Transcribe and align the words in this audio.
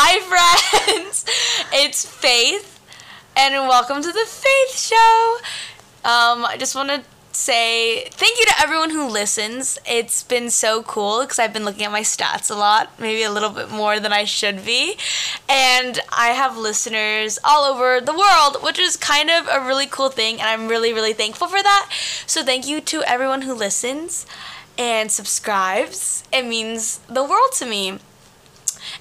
Hi, 0.00 0.20
friends. 0.20 1.24
It's 1.72 2.06
Faith, 2.06 2.78
and 3.36 3.54
welcome 3.66 4.00
to 4.00 4.12
the 4.12 4.26
Faith 4.28 4.78
Show. 4.78 5.38
Um, 6.04 6.46
I 6.46 6.54
just 6.56 6.76
want 6.76 6.90
to 6.90 7.02
say 7.32 8.04
thank 8.10 8.38
you 8.38 8.46
to 8.46 8.60
everyone 8.60 8.90
who 8.90 9.08
listens. 9.08 9.76
It's 9.84 10.22
been 10.22 10.50
so 10.50 10.84
cool 10.84 11.22
because 11.22 11.40
I've 11.40 11.52
been 11.52 11.64
looking 11.64 11.84
at 11.84 11.90
my 11.90 12.02
stats 12.02 12.48
a 12.48 12.54
lot, 12.54 12.92
maybe 13.00 13.24
a 13.24 13.30
little 13.32 13.50
bit 13.50 13.70
more 13.70 13.98
than 13.98 14.12
I 14.12 14.22
should 14.22 14.64
be. 14.64 14.96
And 15.48 15.98
I 16.16 16.28
have 16.28 16.56
listeners 16.56 17.40
all 17.42 17.64
over 17.64 18.00
the 18.00 18.16
world, 18.16 18.62
which 18.62 18.78
is 18.78 18.96
kind 18.96 19.30
of 19.30 19.48
a 19.48 19.66
really 19.66 19.86
cool 19.86 20.10
thing, 20.10 20.34
and 20.34 20.48
I'm 20.48 20.68
really, 20.68 20.92
really 20.92 21.12
thankful 21.12 21.48
for 21.48 21.60
that. 21.60 21.90
So, 22.24 22.44
thank 22.44 22.68
you 22.68 22.80
to 22.82 23.02
everyone 23.02 23.42
who 23.42 23.52
listens 23.52 24.26
and 24.78 25.10
subscribes. 25.10 26.22
It 26.32 26.46
means 26.46 26.98
the 27.08 27.24
world 27.24 27.50
to 27.54 27.66
me. 27.66 27.98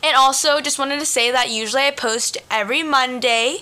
And 0.04 0.15
also, 0.15 0.61
just 0.61 0.79
wanted 0.79 0.99
to 0.99 1.05
say 1.05 1.31
that 1.31 1.49
usually 1.49 1.83
I 1.83 1.91
post 1.91 2.38
every 2.49 2.84
Monday, 2.84 3.59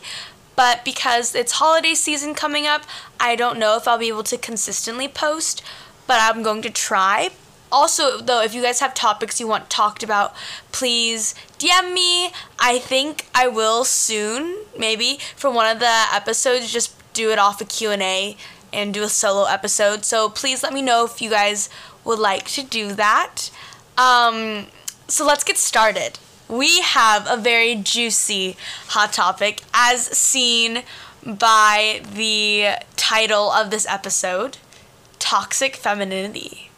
but 0.56 0.86
because 0.86 1.36
it's 1.36 1.54
holiday 1.54 1.94
season 1.94 2.34
coming 2.34 2.66
up, 2.66 2.84
I 3.20 3.36
don't 3.36 3.60
know 3.60 3.78
if 3.78 3.88
I'll 3.88 3.98
be 3.98 4.08
able 4.08 4.24
to 4.24 4.38
consistently 4.38 5.08
post, 5.08 5.64
but 6.08 6.20
I'm 6.22 6.44
going 6.44 6.62
to 6.64 6.70
try. 6.70 7.30
Also, 7.72 8.20
though, 8.22 8.42
if 8.42 8.54
you 8.54 8.62
guys 8.62 8.80
have 8.80 8.94
topics 8.94 9.40
you 9.40 9.48
want 9.48 9.70
talked 9.70 10.04
about, 10.04 10.34
please 10.72 11.36
DM 11.60 11.94
me. 11.94 12.32
I 12.60 12.80
think 12.80 13.28
I 13.34 13.48
will 13.48 13.84
soon, 13.84 14.64
maybe 14.78 15.20
for 15.36 15.50
one 15.50 15.70
of 15.70 15.80
the 15.80 16.06
episodes, 16.14 16.72
just 16.72 16.94
do 17.14 17.32
it 17.32 17.40
off 17.40 17.60
a 17.60 17.66
Q&A 17.66 18.38
and 18.72 18.94
do 18.94 19.04
a 19.04 19.10
solo 19.10 19.46
episode. 19.46 20.06
So 20.06 20.30
please 20.30 20.62
let 20.62 20.74
me 20.74 20.82
know 20.82 21.06
if 21.06 21.22
you 21.22 21.30
guys 21.30 21.70
would 22.04 22.20
like 22.20 22.46
to 22.50 22.64
do 22.64 22.94
that. 22.94 23.50
Um, 23.98 24.68
so 25.08 25.26
let's 25.26 25.44
get 25.44 25.58
started. 25.58 26.20
We 26.48 26.82
have 26.82 27.28
a 27.28 27.38
very 27.38 27.76
juicy 27.76 28.56
hot 28.90 29.14
topic 29.14 29.64
as 29.74 30.06
seen 30.06 30.84
by 31.26 32.02
the 32.14 32.84
title 32.96 33.52
of 33.52 33.72
this 33.72 33.88
episode 33.88 34.58
Toxic 35.18 35.76
Femininity. 35.76 36.70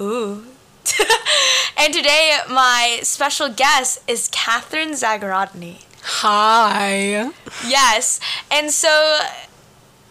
Ooh. 0.00 0.46
and 1.78 1.92
today, 1.94 2.38
my 2.48 3.00
special 3.02 3.48
guest 3.48 4.02
is 4.08 4.28
Catherine 4.32 4.90
Zagarodny. 4.90 5.84
Hi. 6.02 7.30
Yes. 7.66 8.20
And 8.50 8.70
so, 8.70 9.18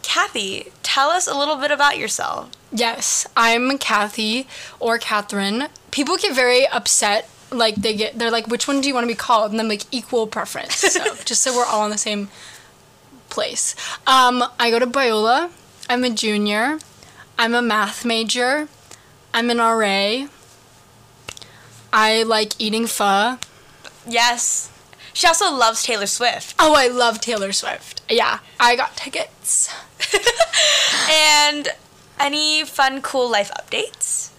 Kathy, 0.04 0.72
tell 0.84 1.10
us 1.10 1.28
a 1.28 1.38
little 1.38 1.56
bit 1.56 1.72
about 1.72 1.98
yourself. 1.98 2.50
Yes, 2.72 3.26
I'm 3.38 3.78
Kathy 3.78 4.48
or 4.80 4.98
Catherine. 4.98 5.70
People 5.92 6.18
get 6.18 6.36
very 6.36 6.68
upset. 6.68 7.30
Like 7.52 7.76
they 7.76 7.96
get, 7.96 8.18
they're 8.18 8.32
like, 8.32 8.48
"Which 8.48 8.68
one 8.68 8.82
do 8.82 8.88
you 8.88 8.94
want 8.94 9.04
to 9.04 9.08
be 9.08 9.16
called?" 9.16 9.52
And 9.52 9.62
I'm 9.62 9.68
like, 9.68 9.84
"Equal 9.92 10.28
preference." 10.28 10.76
So 10.76 11.16
just 11.26 11.42
so 11.44 11.56
we're 11.56 11.66
all 11.66 11.86
in 11.86 11.92
the 11.92 11.98
same 11.98 12.30
place. 13.30 13.76
Um, 14.08 14.44
I 14.60 14.70
go 14.70 14.80
to 14.80 14.88
Biola. 14.88 15.52
I'm 15.90 16.04
a 16.04 16.10
junior. 16.10 16.80
I'm 17.38 17.54
a 17.54 17.62
math 17.62 18.06
major. 18.06 18.68
I'm 19.34 19.50
an 19.50 19.58
RA. 19.58 20.28
I 21.92 22.24
like 22.24 22.54
eating 22.60 22.88
pho. 22.88 23.38
Yes. 24.08 24.72
She 25.14 25.28
also 25.28 25.50
loves 25.54 25.84
Taylor 25.84 26.08
Swift. 26.08 26.56
Oh, 26.60 26.76
I 26.76 26.88
love 26.88 27.22
Taylor 27.22 27.54
Swift. 27.54 28.02
Yeah, 28.10 28.40
I 28.60 28.76
got 28.76 28.98
tickets. 28.98 29.74
and 31.10 31.70
any 32.20 32.66
fun, 32.66 33.02
cool 33.02 33.30
life 33.32 33.52
updates? 33.52 34.32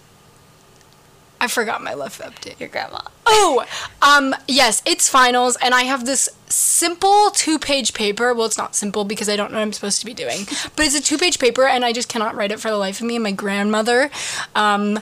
I 1.39 1.47
forgot 1.47 1.83
my 1.83 1.93
life 1.93 2.19
update. 2.19 2.59
Your 2.59 2.69
grandma. 2.69 3.01
Oh, 3.25 3.65
um, 4.01 4.35
yes, 4.47 4.81
it's 4.85 5.07
finals, 5.09 5.57
and 5.61 5.73
I 5.73 5.83
have 5.83 6.05
this 6.05 6.29
simple 6.47 7.29
two-page 7.31 7.93
paper. 7.93 8.33
Well, 8.33 8.45
it's 8.45 8.57
not 8.57 8.75
simple 8.75 9.03
because 9.05 9.29
I 9.29 9.35
don't 9.35 9.51
know 9.51 9.57
what 9.57 9.63
I'm 9.63 9.73
supposed 9.73 9.99
to 9.99 10.05
be 10.05 10.13
doing, 10.13 10.45
but 10.75 10.85
it's 10.85 10.95
a 10.95 11.01
two-page 11.01 11.39
paper, 11.39 11.65
and 11.65 11.85
I 11.85 11.93
just 11.93 12.09
cannot 12.09 12.35
write 12.35 12.51
it 12.51 12.59
for 12.59 12.69
the 12.69 12.77
life 12.77 12.99
of 12.99 13.07
me. 13.07 13.15
And 13.15 13.23
my 13.23 13.31
grandmother, 13.31 14.09
um, 14.55 14.99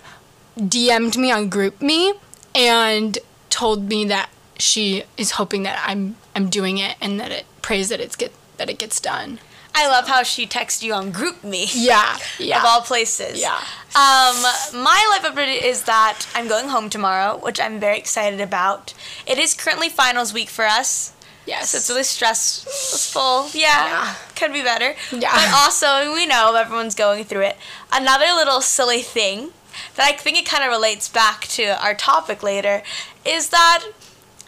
DM'd 0.58 1.18
me 1.18 1.32
on 1.32 1.50
GroupMe 1.50 2.14
and 2.54 3.18
told 3.50 3.88
me 3.88 4.06
that 4.06 4.30
she 4.58 5.04
is 5.18 5.32
hoping 5.32 5.64
that 5.64 5.82
I'm 5.86 6.16
I'm 6.36 6.50
doing 6.50 6.78
it 6.78 6.96
and 7.02 7.20
that 7.20 7.32
it 7.32 7.46
prays 7.62 7.90
that 7.90 8.00
it's 8.00 8.16
get 8.16 8.34
that 8.58 8.70
it 8.70 8.78
gets 8.78 9.00
done. 9.00 9.40
I 9.78 9.88
love 9.88 10.08
how 10.08 10.24
she 10.24 10.48
texted 10.48 10.84
you 10.84 10.94
on 10.94 11.12
GroupMe. 11.12 11.70
Yeah, 11.74 12.18
yeah. 12.40 12.60
Of 12.60 12.66
all 12.66 12.82
places. 12.82 13.42
Yeah. 13.42 13.60
Um, 13.96 14.42
my 14.84 15.06
life 15.12 15.24
update 15.24 15.62
is 15.62 15.84
that 15.84 16.28
I'm 16.34 16.48
going 16.48 16.70
home 16.70 16.90
tomorrow, 16.90 17.38
which 17.38 17.60
I'm 17.60 17.80
very 17.80 17.98
excited 17.98 18.42
about. 18.42 18.94
It 19.28 19.38
is 19.38 19.54
currently 19.54 19.90
finals 19.90 20.34
week 20.34 20.50
for 20.50 20.66
us. 20.66 21.14
Yes. 21.46 21.70
So 21.70 21.78
it's 21.78 21.90
really 21.90 22.04
stressful. 22.04 23.50
Yeah. 23.54 23.86
Yeah. 23.86 24.16
Could 24.36 24.54
be 24.54 24.64
better. 24.64 24.96
Yeah. 25.12 25.32
But 25.34 25.54
also, 25.54 26.14
we 26.14 26.26
know 26.26 26.56
everyone's 26.56 26.96
going 26.96 27.26
through 27.26 27.42
it. 27.44 27.58
Another 27.92 28.28
little 28.34 28.62
silly 28.62 29.02
thing 29.02 29.52
that 29.96 30.08
I 30.08 30.16
think 30.16 30.38
it 30.38 30.46
kind 30.46 30.64
of 30.64 30.72
relates 30.72 31.08
back 31.08 31.48
to 31.50 31.82
our 31.84 31.94
topic 31.94 32.42
later 32.42 32.82
is 33.26 33.50
that 33.50 33.84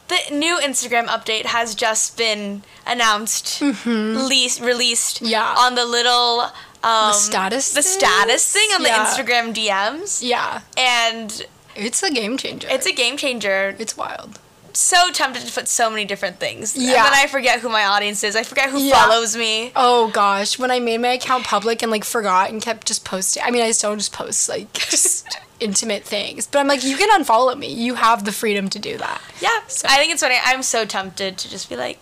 the 0.07 0.17
new 0.35 0.57
Instagram 0.57 1.07
update 1.07 1.45
has 1.45 1.75
just 1.75 2.17
been 2.17 2.63
announced, 2.85 3.61
least, 3.85 4.61
released 4.61 5.17
Mm-hmm. 5.17 5.25
Yeah. 5.25 5.55
on 5.57 5.75
the 5.75 5.85
little 5.85 6.47
um, 6.83 7.13
status 7.13 7.73
the 7.73 7.81
status 7.81 8.51
thing 8.51 8.69
on 8.75 8.81
Yeah. 8.83 8.97
the 8.97 9.23
Instagram 9.23 9.53
DMs, 9.53 10.21
Yeah, 10.21 10.61
and 10.77 11.45
it's 11.75 12.01
a 12.03 12.11
game 12.11 12.37
changer. 12.37 12.67
it's 12.71 12.85
a 12.85 12.93
game 12.93 13.17
changer. 13.17 13.75
it's 13.79 13.97
wild. 13.97 14.39
So 14.73 15.09
tempted 15.11 15.41
to 15.47 15.51
put 15.51 15.67
so 15.67 15.89
many 15.89 16.05
different 16.05 16.39
things, 16.39 16.75
and 16.75 16.85
Yeah. 16.85 17.03
then 17.03 17.13
I 17.15 17.25
forget 17.27 17.61
who 17.61 17.69
my 17.69 17.83
audience 17.85 18.23
is. 18.23 18.35
I 18.35 18.43
forget 18.43 18.69
who 18.69 18.77
Yeah. 18.77 18.93
follows 19.05 19.35
me. 19.35 19.71
Oh 19.75 20.09
gosh, 20.09 20.59
when 20.59 20.69
I 20.69 20.79
made 20.79 20.99
my 20.99 21.13
account 21.13 21.45
public 21.45 21.81
and 21.81 21.91
like 21.91 22.03
forgot 22.05 22.51
and 22.51 22.61
kept 22.61 22.85
just 22.85 23.03
posting. 23.03 23.41
I 23.43 23.49
mean, 23.49 23.63
I 23.63 23.71
still 23.71 23.95
just 23.95 24.13
post 24.13 24.47
like 24.47 24.71
just 24.73 25.27
intimate 25.59 26.03
things, 26.03 26.47
but 26.47 26.59
I'm 26.59 26.67
like, 26.67 26.83
you 26.83 26.97
can 26.97 27.09
unfollow 27.21 27.57
me. 27.57 27.67
You 27.73 27.95
have 27.95 28.25
the 28.25 28.31
freedom 28.31 28.69
to 28.69 28.79
do 28.79 28.97
that. 28.97 29.21
Yeah, 29.41 29.61
So- 29.67 29.87
I 29.89 29.97
think 29.97 30.11
it's 30.13 30.21
funny. 30.21 30.35
I'm 30.43 30.61
so 30.63 30.85
tempted 30.85 31.37
to 31.39 31.49
just 31.49 31.69
be 31.69 31.75
like, 31.75 31.99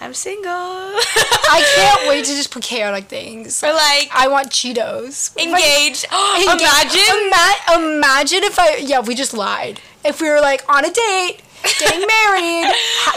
I'm 0.00 0.14
single. 0.14 0.50
I 0.50 1.62
can't 1.76 2.08
wait 2.08 2.24
to 2.24 2.32
just 2.34 2.50
put 2.50 2.64
chaotic 2.64 3.04
things. 3.04 3.62
Or 3.62 3.72
like 3.72 4.08
I 4.12 4.26
want 4.28 4.48
Cheetos. 4.50 5.32
What 5.36 5.44
if 5.44 5.48
engaged. 5.48 6.06
Engage- 6.36 6.60
Imagine. 6.60 7.78
Ima- 7.78 7.96
imagine 7.98 8.42
if 8.42 8.58
I 8.58 8.76
yeah 8.78 8.98
we 9.00 9.14
just 9.14 9.32
lied. 9.32 9.80
If 10.04 10.20
we 10.20 10.28
were 10.28 10.40
like 10.40 10.68
on 10.68 10.84
a 10.84 10.90
date, 10.90 11.38
getting 11.78 12.06
married, 12.06 12.72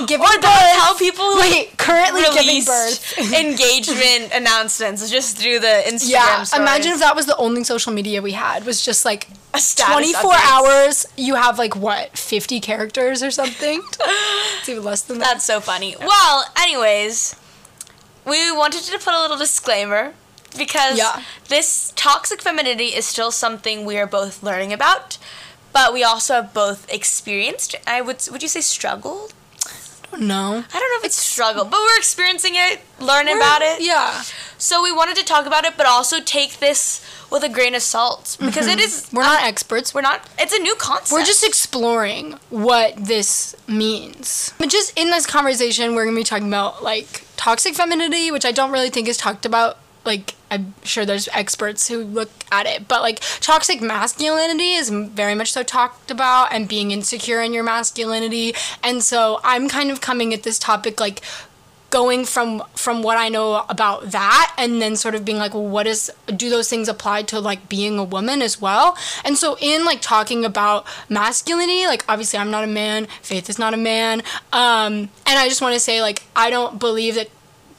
giving 0.08 0.26
Or 0.26 0.38
birth. 0.40 0.78
how 0.80 0.98
people 0.98 1.36
like, 1.38 1.52
Wait, 1.52 1.78
currently 1.78 2.24
giving 2.34 2.64
birth. 2.64 3.18
engagement 3.34 4.32
announcements 4.34 5.10
just 5.10 5.38
through 5.38 5.60
the 5.60 5.84
Instagram. 5.88 6.10
Yeah, 6.10 6.44
stories. 6.44 6.62
imagine 6.62 6.92
if 6.94 7.00
that 7.00 7.16
was 7.16 7.26
the 7.26 7.38
only 7.38 7.64
social 7.64 7.92
media 7.94 8.22
we 8.22 8.34
had 8.34 8.66
was 8.66 8.84
just 8.84 9.06
like 9.06 9.28
A 9.54 9.60
24 9.60 10.32
updates. 10.32 10.52
hours. 10.52 11.06
You 11.18 11.36
have 11.36 11.58
like 11.58 11.76
what 11.76 12.18
50 12.18 12.60
characters 12.60 13.22
or 13.24 13.32
something? 13.32 13.82
it's 14.60 14.70
even 14.70 14.84
less 14.84 15.02
than 15.02 15.20
that. 15.20 15.26
That's 15.34 15.46
so 15.46 15.60
funny. 15.60 15.96
Well, 16.00 16.46
anyways, 16.58 17.36
we 18.26 18.52
wanted 18.52 18.82
to 18.84 19.00
put 19.00 19.14
a 19.14 19.22
little 19.22 19.38
disclaimer 19.38 20.14
because 20.58 20.98
Yeah. 20.98 21.22
this 21.50 21.92
toxic 21.96 22.42
femininity 22.42 22.96
is 22.96 23.06
still 23.06 23.32
something 23.32 23.86
we 23.86 23.98
are 23.98 24.08
both 24.08 24.42
learning 24.42 24.72
about, 24.74 25.18
but 25.76 25.92
we 25.92 26.06
also 26.06 26.36
have 26.36 26.54
both 26.54 26.90
experienced. 26.90 27.76
I 27.86 28.00
would 28.00 28.26
would 28.32 28.42
you 28.42 28.48
say 28.48 28.62
struggled? 28.62 29.34
no. 30.18 30.64
I 30.74 30.80
don't 30.80 30.92
know 30.94 31.00
if 31.00 31.04
it's 31.04 31.18
struggle, 31.18 31.66
but 31.66 31.78
we're 31.78 31.98
experiencing 31.98 32.54
it, 32.56 32.80
learning 33.02 33.36
about 33.36 33.62
it. 33.62 33.82
Yeah. 33.82 34.22
So 34.58 34.82
we 34.82 34.94
wanted 34.94 35.18
to 35.18 35.26
talk 35.26 35.46
about 35.46 35.66
it, 35.66 35.74
but 35.76 35.86
also 35.86 36.22
take 36.22 36.60
this 36.60 37.06
with 37.30 37.44
a 37.44 37.50
grain 37.50 37.76
of 37.76 37.82
salt 37.82 38.38
because 38.40 38.68
it 38.68 38.80
mm-hmm. 38.80 38.80
is. 38.80 39.10
We're 39.12 39.24
not 39.24 39.44
experts. 39.44 39.94
We're 39.94 40.00
not. 40.00 40.26
It's 40.40 40.54
a 40.54 40.60
new 40.60 40.76
concept. 40.76 41.12
We're 41.12 41.26
just 41.26 41.44
exploring 41.46 42.40
what 42.50 42.96
this 42.96 43.54
means. 43.68 44.54
But 44.58 44.70
just 44.70 44.98
in 44.98 45.10
this 45.10 45.26
conversation, 45.26 45.94
we're 45.94 46.06
gonna 46.06 46.16
be 46.16 46.24
talking 46.24 46.48
about 46.48 46.84
like 46.84 47.28
toxic 47.36 47.76
femininity, 47.76 48.32
which 48.32 48.46
I 48.46 48.54
don't 48.54 48.72
really 48.72 48.90
think 48.90 49.10
is 49.10 49.18
talked 49.18 49.46
about. 49.46 49.78
Like 50.06 50.36
I'm 50.56 50.74
sure 50.84 51.06
there's 51.06 51.28
experts 51.34 51.88
who 51.88 52.04
look 52.04 52.30
at 52.52 52.66
it, 52.66 52.88
but 52.88 53.02
like 53.02 53.20
toxic 53.42 53.82
masculinity 53.82 54.74
is 54.74 54.90
very 54.90 55.36
much 55.36 55.52
so 55.52 55.64
talked 55.64 56.10
about, 56.12 56.52
and 56.52 56.68
being 56.68 56.92
insecure 56.92 57.42
in 57.42 57.54
your 57.54 57.64
masculinity. 57.64 58.54
And 58.84 59.04
so 59.04 59.40
I'm 59.44 59.68
kind 59.70 59.92
of 59.92 60.02
coming 60.02 60.34
at 60.34 60.44
this 60.44 60.58
topic 60.58 61.00
like 61.00 61.22
going 61.96 62.26
from 62.26 62.62
from 62.74 63.04
what 63.04 63.18
I 63.18 63.30
know 63.30 63.64
about 63.70 64.12
that 64.12 64.54
and 64.58 64.82
then 64.82 64.98
sort 64.98 65.16
of 65.16 65.24
being 65.24 65.38
like 65.38 65.54
well 65.54 65.66
what 65.66 65.88
is 65.88 66.12
do 66.26 66.50
those 66.50 66.68
things 66.68 66.90
apply 66.90 67.24
to 67.24 67.40
like 67.40 67.70
being 67.70 67.98
a 68.00 68.04
woman 68.04 68.42
as 68.42 68.60
well 68.60 68.98
and 69.24 69.38
so 69.38 69.56
in 69.62 69.86
like 69.86 70.02
talking 70.02 70.44
about 70.44 70.86
masculinity 71.08 71.86
like 71.86 72.04
obviously 72.10 72.38
I'm 72.38 72.52
not 72.52 72.64
a 72.64 72.68
man 72.68 73.08
Faith 73.22 73.50
is 73.50 73.58
not 73.58 73.74
a 73.74 73.78
man 73.78 74.24
um 74.52 75.10
and 75.26 75.40
I 75.40 75.48
just 75.48 75.62
want 75.62 75.74
to 75.74 75.80
say 75.80 76.02
like 76.02 76.24
I 76.36 76.50
don't 76.50 76.80
believe 76.80 77.16
that 77.16 77.30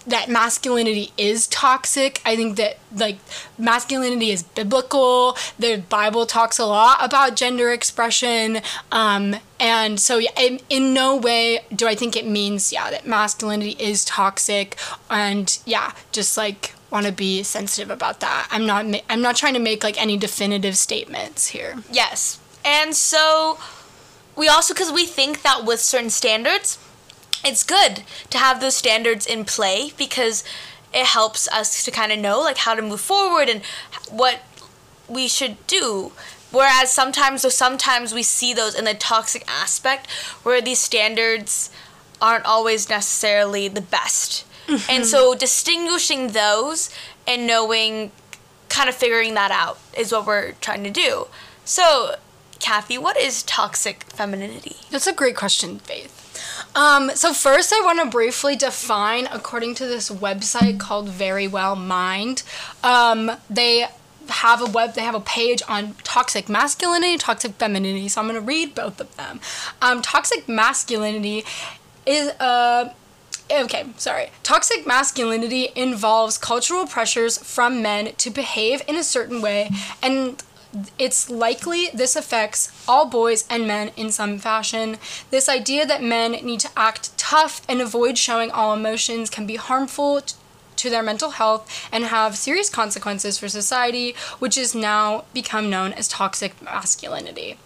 that 0.06 0.28
masculinity 0.28 1.12
is 1.16 1.46
toxic. 1.48 2.20
I 2.24 2.36
think 2.36 2.56
that 2.56 2.78
like 2.94 3.18
masculinity 3.58 4.30
is 4.30 4.42
biblical. 4.42 5.36
The 5.58 5.82
Bible 5.88 6.26
talks 6.26 6.58
a 6.58 6.66
lot 6.66 6.98
about 7.00 7.36
gender 7.36 7.70
expression. 7.70 8.60
Um, 8.92 9.36
and 9.58 9.98
so 9.98 10.18
yeah, 10.18 10.30
in, 10.38 10.60
in 10.70 10.94
no 10.94 11.16
way 11.16 11.60
do 11.74 11.86
I 11.86 11.94
think 11.94 12.16
it 12.16 12.26
means 12.26 12.72
yeah 12.72 12.90
that 12.90 13.06
masculinity 13.06 13.76
is 13.78 14.04
toxic. 14.04 14.76
And 15.10 15.58
yeah, 15.64 15.92
just 16.12 16.36
like 16.36 16.74
want 16.90 17.06
to 17.06 17.12
be 17.12 17.42
sensitive 17.42 17.90
about 17.90 18.20
that. 18.20 18.48
I'm 18.50 18.66
not 18.66 18.86
ma- 18.86 19.00
I'm 19.10 19.22
not 19.22 19.36
trying 19.36 19.54
to 19.54 19.60
make 19.60 19.82
like 19.82 20.00
any 20.00 20.16
definitive 20.16 20.76
statements 20.76 21.48
here. 21.48 21.76
Yes. 21.90 22.40
And 22.64 22.94
so 22.94 23.58
we 24.36 24.48
also 24.48 24.74
because 24.74 24.92
we 24.92 25.06
think 25.06 25.42
that 25.42 25.64
with 25.64 25.80
certain 25.80 26.10
standards 26.10 26.78
it's 27.44 27.62
good 27.62 28.02
to 28.30 28.38
have 28.38 28.60
those 28.60 28.76
standards 28.76 29.26
in 29.26 29.44
play 29.44 29.92
because 29.96 30.44
it 30.92 31.06
helps 31.06 31.48
us 31.48 31.84
to 31.84 31.90
kind 31.90 32.12
of 32.12 32.18
know 32.18 32.40
like 32.40 32.58
how 32.58 32.74
to 32.74 32.82
move 32.82 33.00
forward 33.00 33.48
and 33.48 33.62
what 34.10 34.42
we 35.08 35.28
should 35.28 35.64
do. 35.66 36.12
Whereas 36.50 36.92
sometimes 36.92 37.42
so 37.42 37.48
sometimes 37.48 38.14
we 38.14 38.22
see 38.22 38.54
those 38.54 38.74
in 38.74 38.84
the 38.84 38.94
toxic 38.94 39.44
aspect 39.46 40.10
where 40.42 40.60
these 40.60 40.78
standards 40.78 41.70
aren't 42.20 42.46
always 42.46 42.88
necessarily 42.88 43.68
the 43.68 43.80
best. 43.80 44.44
And 44.68 44.80
mm-hmm. 44.80 45.04
so 45.04 45.34
distinguishing 45.34 46.28
those 46.28 46.90
and 47.26 47.46
knowing 47.46 48.10
kind 48.68 48.88
of 48.88 48.94
figuring 48.94 49.34
that 49.34 49.50
out 49.50 49.78
is 49.96 50.12
what 50.12 50.26
we're 50.26 50.52
trying 50.60 50.82
to 50.84 50.90
do. 50.90 51.26
So 51.64 52.16
kathy 52.58 52.96
what 52.96 53.16
is 53.16 53.42
toxic 53.42 54.04
femininity? 54.04 54.76
That's 54.90 55.06
a 55.06 55.12
great 55.12 55.36
question, 55.36 55.78
Faith. 55.80 56.25
Um, 56.74 57.10
so 57.14 57.32
first, 57.32 57.72
I 57.72 57.80
want 57.84 58.00
to 58.00 58.06
briefly 58.06 58.56
define, 58.56 59.26
according 59.26 59.74
to 59.76 59.86
this 59.86 60.10
website 60.10 60.78
called 60.78 61.08
Verywell 61.08 61.76
Mind, 61.76 62.42
um, 62.82 63.32
they 63.48 63.86
have 64.28 64.60
a 64.60 64.66
web, 64.66 64.94
they 64.94 65.02
have 65.02 65.14
a 65.14 65.20
page 65.20 65.62
on 65.68 65.94
toxic 66.02 66.48
masculinity, 66.48 67.16
toxic 67.16 67.52
femininity. 67.52 68.08
So 68.08 68.20
I'm 68.20 68.26
going 68.26 68.40
to 68.40 68.46
read 68.46 68.74
both 68.74 69.00
of 69.00 69.14
them. 69.16 69.40
Um, 69.80 70.02
toxic 70.02 70.48
masculinity 70.48 71.44
is 72.04 72.30
uh, 72.40 72.92
Okay, 73.48 73.86
sorry. 73.96 74.30
Toxic 74.42 74.86
masculinity 74.86 75.68
involves 75.76 76.36
cultural 76.36 76.84
pressures 76.86 77.38
from 77.38 77.80
men 77.80 78.12
to 78.16 78.30
behave 78.30 78.82
in 78.88 78.96
a 78.96 79.04
certain 79.04 79.40
way, 79.40 79.70
and 80.02 80.42
it's 80.98 81.30
likely 81.30 81.88
this 81.94 82.16
affects 82.16 82.72
all 82.88 83.06
boys 83.06 83.44
and 83.48 83.66
men 83.66 83.90
in 83.96 84.10
some 84.10 84.38
fashion. 84.38 84.98
This 85.30 85.48
idea 85.48 85.86
that 85.86 86.02
men 86.02 86.32
need 86.32 86.60
to 86.60 86.70
act 86.76 87.16
tough 87.16 87.62
and 87.68 87.80
avoid 87.80 88.18
showing 88.18 88.50
all 88.50 88.74
emotions 88.74 89.30
can 89.30 89.46
be 89.46 89.56
harmful 89.56 90.20
t- 90.20 90.34
to 90.76 90.90
their 90.90 91.02
mental 91.02 91.30
health 91.30 91.88
and 91.90 92.04
have 92.04 92.36
serious 92.36 92.68
consequences 92.68 93.38
for 93.38 93.48
society, 93.48 94.14
which 94.38 94.58
is 94.58 94.74
now 94.74 95.24
become 95.32 95.70
known 95.70 95.92
as 95.92 96.08
toxic 96.08 96.60
masculinity. 96.62 97.58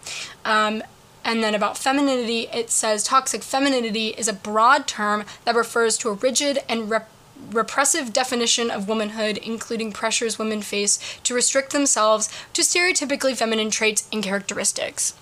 Um, 0.44 0.82
and 1.24 1.42
then 1.42 1.54
about 1.54 1.76
femininity, 1.76 2.48
it 2.52 2.70
says 2.70 3.04
toxic 3.04 3.42
femininity 3.42 4.08
is 4.08 4.28
a 4.28 4.32
broad 4.32 4.86
term 4.86 5.24
that 5.44 5.54
refers 5.54 5.98
to 5.98 6.08
a 6.08 6.14
rigid 6.14 6.60
and 6.68 6.88
rep- 6.88 7.09
repressive 7.52 8.12
definition 8.12 8.70
of 8.70 8.88
womanhood, 8.88 9.38
including 9.38 9.92
pressures 9.92 10.38
women 10.38 10.62
face 10.62 10.98
to 11.24 11.34
restrict 11.34 11.72
themselves 11.72 12.28
to 12.52 12.62
stereotypically 12.62 13.36
feminine 13.36 13.70
traits 13.70 14.08
and 14.12 14.22
characteristics. 14.22 15.14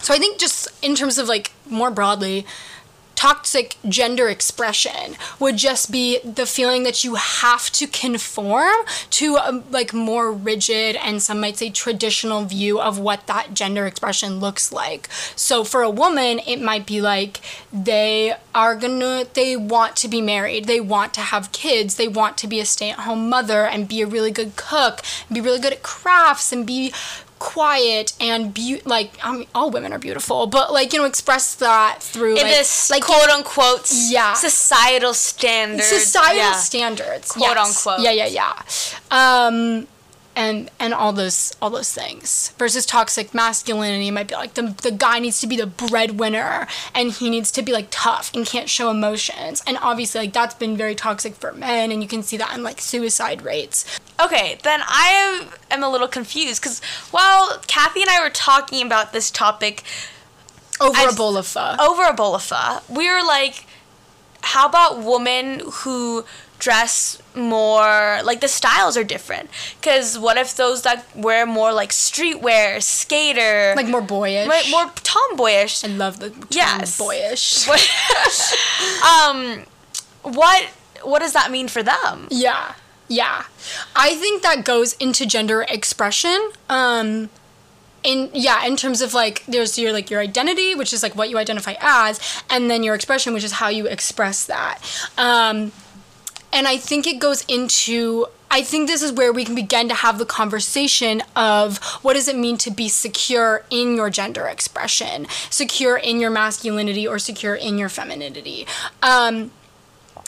So 0.00 0.14
I 0.14 0.18
think 0.18 0.38
just 0.38 0.68
in 0.82 0.94
terms 0.94 1.18
of 1.18 1.28
like 1.28 1.52
more 1.68 1.90
broadly, 1.90 2.46
toxic 3.20 3.76
gender 3.86 4.30
expression 4.30 5.14
would 5.38 5.58
just 5.58 5.92
be 5.92 6.18
the 6.20 6.46
feeling 6.46 6.84
that 6.84 7.04
you 7.04 7.16
have 7.16 7.68
to 7.68 7.86
conform 7.86 8.74
to 9.10 9.36
a 9.36 9.62
like 9.70 9.92
more 9.92 10.32
rigid 10.32 10.96
and 10.96 11.22
some 11.22 11.38
might 11.38 11.58
say 11.58 11.68
traditional 11.68 12.46
view 12.46 12.80
of 12.80 12.98
what 12.98 13.26
that 13.26 13.52
gender 13.52 13.84
expression 13.84 14.40
looks 14.40 14.72
like. 14.72 15.06
So 15.36 15.64
for 15.64 15.82
a 15.82 15.90
woman, 15.90 16.40
it 16.46 16.62
might 16.62 16.86
be 16.86 17.02
like 17.02 17.42
they 17.70 18.32
are 18.54 18.74
gonna 18.74 19.26
they 19.34 19.54
want 19.54 19.96
to 19.96 20.08
be 20.08 20.22
married, 20.22 20.64
they 20.64 20.80
want 20.80 21.12
to 21.12 21.20
have 21.20 21.52
kids, 21.52 21.96
they 21.96 22.08
want 22.08 22.38
to 22.38 22.46
be 22.46 22.58
a 22.58 22.64
stay-at-home 22.64 23.28
mother 23.28 23.66
and 23.66 23.86
be 23.86 24.00
a 24.00 24.06
really 24.06 24.30
good 24.30 24.56
cook, 24.56 25.02
be 25.30 25.42
really 25.42 25.60
good 25.60 25.74
at 25.74 25.82
crafts 25.82 26.52
and 26.52 26.66
be 26.66 26.90
quiet 27.40 28.12
and 28.20 28.54
be 28.54 28.80
like 28.84 29.10
I 29.24 29.32
mean 29.32 29.46
all 29.54 29.70
women 29.72 29.92
are 29.92 29.98
beautiful, 29.98 30.46
but 30.46 30.72
like 30.72 30.92
you 30.92 31.00
know 31.00 31.06
express 31.06 31.56
that 31.56 31.98
through 32.00 32.36
in 32.36 32.42
like, 32.44 32.52
this 32.52 32.90
like 32.90 33.02
quote 33.02 33.28
unquote 33.30 33.90
Yeah. 33.90 34.34
societal 34.34 35.14
standards 35.14 35.88
societal 35.88 36.36
yeah. 36.36 36.52
standards, 36.52 37.32
Quote, 37.32 37.56
yes. 37.56 37.86
unquote. 37.86 38.04
Yeah, 38.04 38.12
yeah, 38.12 38.26
yeah. 38.26 38.62
Um, 39.10 39.88
and 40.36 40.70
and 40.78 40.94
all 40.94 41.12
those 41.12 41.54
all 41.60 41.70
those 41.70 41.92
things 41.92 42.52
versus 42.58 42.86
toxic 42.86 43.34
masculinity. 43.34 44.10
Might 44.10 44.28
be 44.28 44.34
like 44.34 44.54
the 44.54 44.74
the 44.82 44.90
guy 44.90 45.18
needs 45.18 45.40
to 45.40 45.46
be 45.46 45.56
the 45.56 45.66
breadwinner 45.66 46.66
and 46.94 47.10
he 47.10 47.30
needs 47.30 47.50
to 47.52 47.62
be 47.62 47.72
like 47.72 47.88
tough 47.90 48.32
and 48.34 48.46
can't 48.46 48.68
show 48.68 48.90
emotions. 48.90 49.62
And 49.66 49.76
obviously 49.80 50.20
like 50.20 50.32
that's 50.32 50.54
been 50.54 50.76
very 50.76 50.94
toxic 50.94 51.34
for 51.34 51.52
men 51.52 51.90
and 51.90 52.02
you 52.02 52.08
can 52.08 52.22
see 52.22 52.36
that 52.36 52.54
in 52.54 52.62
like 52.62 52.80
suicide 52.80 53.42
rates. 53.42 53.84
Okay, 54.22 54.58
then 54.62 54.80
I 54.84 55.48
am 55.70 55.82
a 55.82 55.90
little 55.90 56.08
confused 56.08 56.62
because 56.62 56.80
while 57.10 57.58
Kathy 57.66 58.02
and 58.02 58.10
I 58.10 58.22
were 58.22 58.30
talking 58.30 58.86
about 58.86 59.12
this 59.12 59.30
topic 59.30 59.82
over 60.80 60.96
I 60.96 61.10
a 61.10 61.14
bowl 61.14 61.36
of 61.36 61.46
pho. 61.46 61.76
over 61.80 62.04
a 62.04 62.14
bowl 62.14 62.34
of 62.34 62.42
pho, 62.42 62.80
we 62.88 63.10
were 63.10 63.22
like, 63.22 63.66
how 64.42 64.68
about 64.68 65.02
women 65.02 65.62
who 65.70 66.24
dress 66.60 67.18
more 67.34 68.20
like 68.22 68.40
the 68.40 68.48
styles 68.48 68.96
are 68.96 69.04
different? 69.04 69.50
Because 69.80 70.18
what 70.18 70.36
if 70.36 70.54
those 70.56 70.82
that 70.82 71.04
wear 71.16 71.46
more 71.46 71.72
like 71.72 71.90
streetwear, 71.90 72.80
skater, 72.82 73.74
like 73.76 73.88
more 73.88 74.00
boyish. 74.02 74.46
like 74.48 74.66
more 74.70 74.86
tomboyish? 75.02 75.82
I 75.84 75.88
love 75.88 76.20
the 76.20 76.30
term 76.30 76.46
Yes. 76.50 76.98
boyish. 76.98 77.68
um, 79.04 79.64
what 80.22 80.64
what 81.02 81.20
does 81.20 81.32
that 81.32 81.50
mean 81.50 81.66
for 81.68 81.82
them? 81.82 82.28
Yeah. 82.30 82.74
Yeah. 83.08 83.44
I 83.96 84.14
think 84.16 84.42
that 84.42 84.64
goes 84.64 84.92
into 84.94 85.26
gender 85.26 85.64
expression. 85.68 86.52
Um 86.68 87.30
in 88.02 88.30
yeah, 88.32 88.64
in 88.66 88.76
terms 88.76 89.02
of 89.02 89.12
like 89.14 89.44
there's 89.46 89.78
your 89.78 89.92
like 89.92 90.10
your 90.10 90.20
identity, 90.20 90.74
which 90.74 90.92
is 90.92 91.02
like 91.02 91.14
what 91.16 91.28
you 91.28 91.36
identify 91.38 91.74
as, 91.80 92.20
and 92.48 92.70
then 92.70 92.82
your 92.82 92.94
expression, 92.94 93.34
which 93.34 93.44
is 93.44 93.52
how 93.52 93.68
you 93.68 93.86
express 93.86 94.46
that. 94.46 94.78
Um 95.18 95.72
and 96.52 96.66
I 96.66 96.76
think 96.76 97.06
it 97.06 97.18
goes 97.18 97.44
into 97.48 98.26
I 98.52 98.62
think 98.62 98.88
this 98.88 99.00
is 99.00 99.12
where 99.12 99.32
we 99.32 99.44
can 99.44 99.54
begin 99.54 99.88
to 99.88 99.94
have 99.94 100.18
the 100.18 100.26
conversation 100.26 101.22
of 101.36 101.78
what 102.02 102.14
does 102.14 102.26
it 102.26 102.36
mean 102.36 102.56
to 102.58 102.70
be 102.72 102.88
secure 102.88 103.64
in 103.70 103.94
your 103.94 104.10
gender 104.10 104.46
expression, 104.46 105.28
secure 105.50 105.96
in 105.96 106.18
your 106.18 106.30
masculinity 106.30 107.06
or 107.06 107.20
secure 107.20 107.54
in 107.54 107.78
your 107.78 107.88
femininity. 107.88 108.66
Um, 109.04 109.52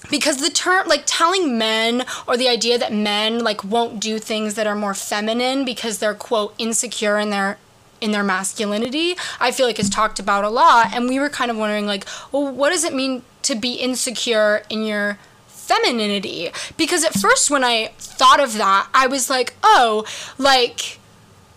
because 0.09 0.37
the 0.37 0.51
term 0.51 0.87
like 0.87 1.03
telling 1.05 1.59
men 1.59 2.05
or 2.29 2.37
the 2.37 2.49
idea 2.49 2.79
that 2.79 2.93
men 2.93 3.43
like 3.43 3.65
won't 3.65 3.99
do 4.01 4.19
things 4.19 4.55
that 4.55 4.67
are 4.67 4.77
more 4.77 4.95
feminine 4.95 5.65
because 5.65 5.99
they're 5.99 6.15
quote 6.15 6.55
insecure 6.59 7.19
in 7.19 7.31
their 7.31 7.59
in 8.01 8.11
their 8.11 8.25
masculinity 8.25 9.15
i 9.39 9.53
feel 9.53 9.65
like 9.65 9.79
is 9.79 9.89
talked 9.89 10.19
about 10.19 10.43
a 10.43 10.49
lot 10.49 10.93
and 10.93 11.09
we 11.09 11.21
were 11.21 11.29
kind 11.29 11.53
of 11.53 11.57
wondering 11.57 11.87
like 11.87 12.05
well 12.33 12.51
what 12.53 12.71
does 12.71 12.83
it 12.83 12.93
mean 12.93 13.23
to 13.43 13.55
be 13.55 13.75
insecure 13.75 14.65
in 14.69 14.83
your 14.83 15.19
femininity 15.63 16.51
because 16.77 17.05
at 17.05 17.15
first 17.15 17.51
when 17.51 17.63
i 17.65 17.91
thought 17.99 18.41
of 18.41 18.55
that 18.59 18.89
i 18.95 19.07
was 19.07 19.31
like 19.31 19.55
oh 19.63 20.05
like 20.39 20.99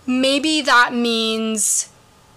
maybe 0.07 0.61
that 0.61 0.93
means 0.93 1.89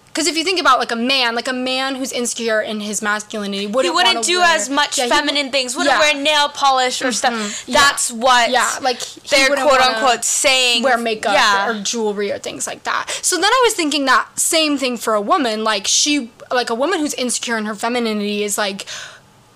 because 0.07 0.25
if 0.27 0.35
you 0.35 0.43
think 0.43 0.59
about 0.59 0.79
like 0.79 0.91
a 0.91 0.95
man, 0.97 1.35
like 1.35 1.47
a 1.47 1.53
man 1.53 1.95
who's 1.95 2.11
insecure 2.11 2.59
in 2.59 2.79
his 2.81 2.99
masculinity, 3.01 3.67
wouldn't 3.67 3.85
He 3.85 3.95
wouldn't 3.95 4.25
do 4.25 4.39
wear- 4.39 4.55
as 4.55 4.67
much 4.67 4.97
Yeah, 4.97 5.03
he 5.05 5.09
feminine 5.11 5.49
things. 5.51 5.77
Wouldn't 5.77 5.93
yeah. 5.95 5.99
wear 5.99 6.21
nail 6.21 6.49
polish 6.49 7.01
or 7.03 7.11
stuff. 7.13 7.31
Mm-hmm. 7.33 7.71
Yeah. 7.71 7.79
That's 7.79 8.11
what. 8.11 8.49
Yeah, 8.49 8.79
like 8.81 8.99
he 8.99 9.21
they're 9.29 9.55
quote 9.55 9.79
unquote 9.79 10.25
saying. 10.25 10.83
wear 10.83 10.97
makeup 10.97 11.33
Yeah. 11.33 11.69
or 11.69 11.81
jewelry 11.83 12.31
or 12.31 12.39
things 12.39 12.65
like 12.67 12.83
that. 12.83 13.07
So 13.21 13.35
then 13.37 13.45
I 13.45 13.61
was 13.63 13.75
thinking 13.75 14.05
that 14.05 14.27
same 14.37 14.77
thing 14.77 14.97
for 14.97 15.13
a 15.13 15.21
woman. 15.21 15.63
Like 15.63 15.85
she, 15.87 16.31
like 16.51 16.69
a 16.71 16.75
woman 16.75 16.99
who's 16.99 17.13
insecure 17.13 17.57
in 17.57 17.65
her 17.65 17.75
femininity 17.75 18.43
is 18.43 18.57
like 18.57 18.87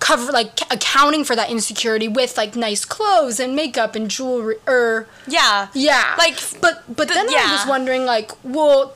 cover 0.00 0.30
like 0.32 0.60
accounting 0.72 1.24
for 1.24 1.34
that 1.36 1.50
insecurity 1.50 2.08
with 2.08 2.36
like 2.36 2.54
nice 2.56 2.84
clothes 2.84 3.40
and 3.40 3.56
makeup 3.56 3.94
and 3.94 4.10
jewelry 4.10 4.56
or 4.66 5.06
yeah. 5.26 5.68
yeah 5.74 6.14
Like, 6.18 6.38
but 6.60 6.84
but 6.88 7.08
the- 7.08 7.14
then 7.14 7.28
I 7.30 7.52
was 7.58 7.66
wondering 7.66 8.04
like 8.04 8.32
well 8.44 8.94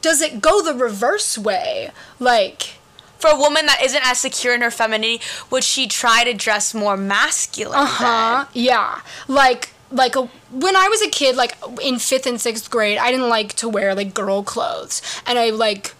does 0.00 0.20
it 0.22 0.40
go 0.40 0.62
the 0.62 0.74
reverse 0.74 1.36
way 1.38 1.90
like 2.20 2.74
For 3.18 3.28
a 3.30 3.36
woman 3.38 3.66
that 3.66 3.80
isn't 3.82 4.06
as 4.06 4.18
secure 4.20 4.54
in 4.54 4.60
her 4.60 4.70
femininity, 4.70 5.22
would 5.50 5.64
she 5.64 5.86
try 5.86 6.24
to 6.24 6.34
dress 6.34 6.74
more 6.74 6.96
masculine? 6.96 7.78
Uh-huh. 7.78 8.44
Yeah. 8.52 9.00
Like 9.28 9.70
like 9.90 10.16
a, 10.16 10.22
when 10.50 10.74
I 10.76 10.88
was 10.88 11.00
a 11.02 11.08
kid, 11.08 11.36
like 11.36 11.56
in 11.82 11.98
fifth 11.98 12.26
and 12.26 12.40
sixth 12.40 12.70
grade, 12.70 12.98
I 12.98 13.10
didn't 13.12 13.28
like 13.28 13.52
to 13.54 13.68
wear 13.68 13.94
like 13.94 14.12
girl 14.12 14.42
clothes, 14.42 15.00
and 15.26 15.38
I 15.38 15.50
like 15.50 15.94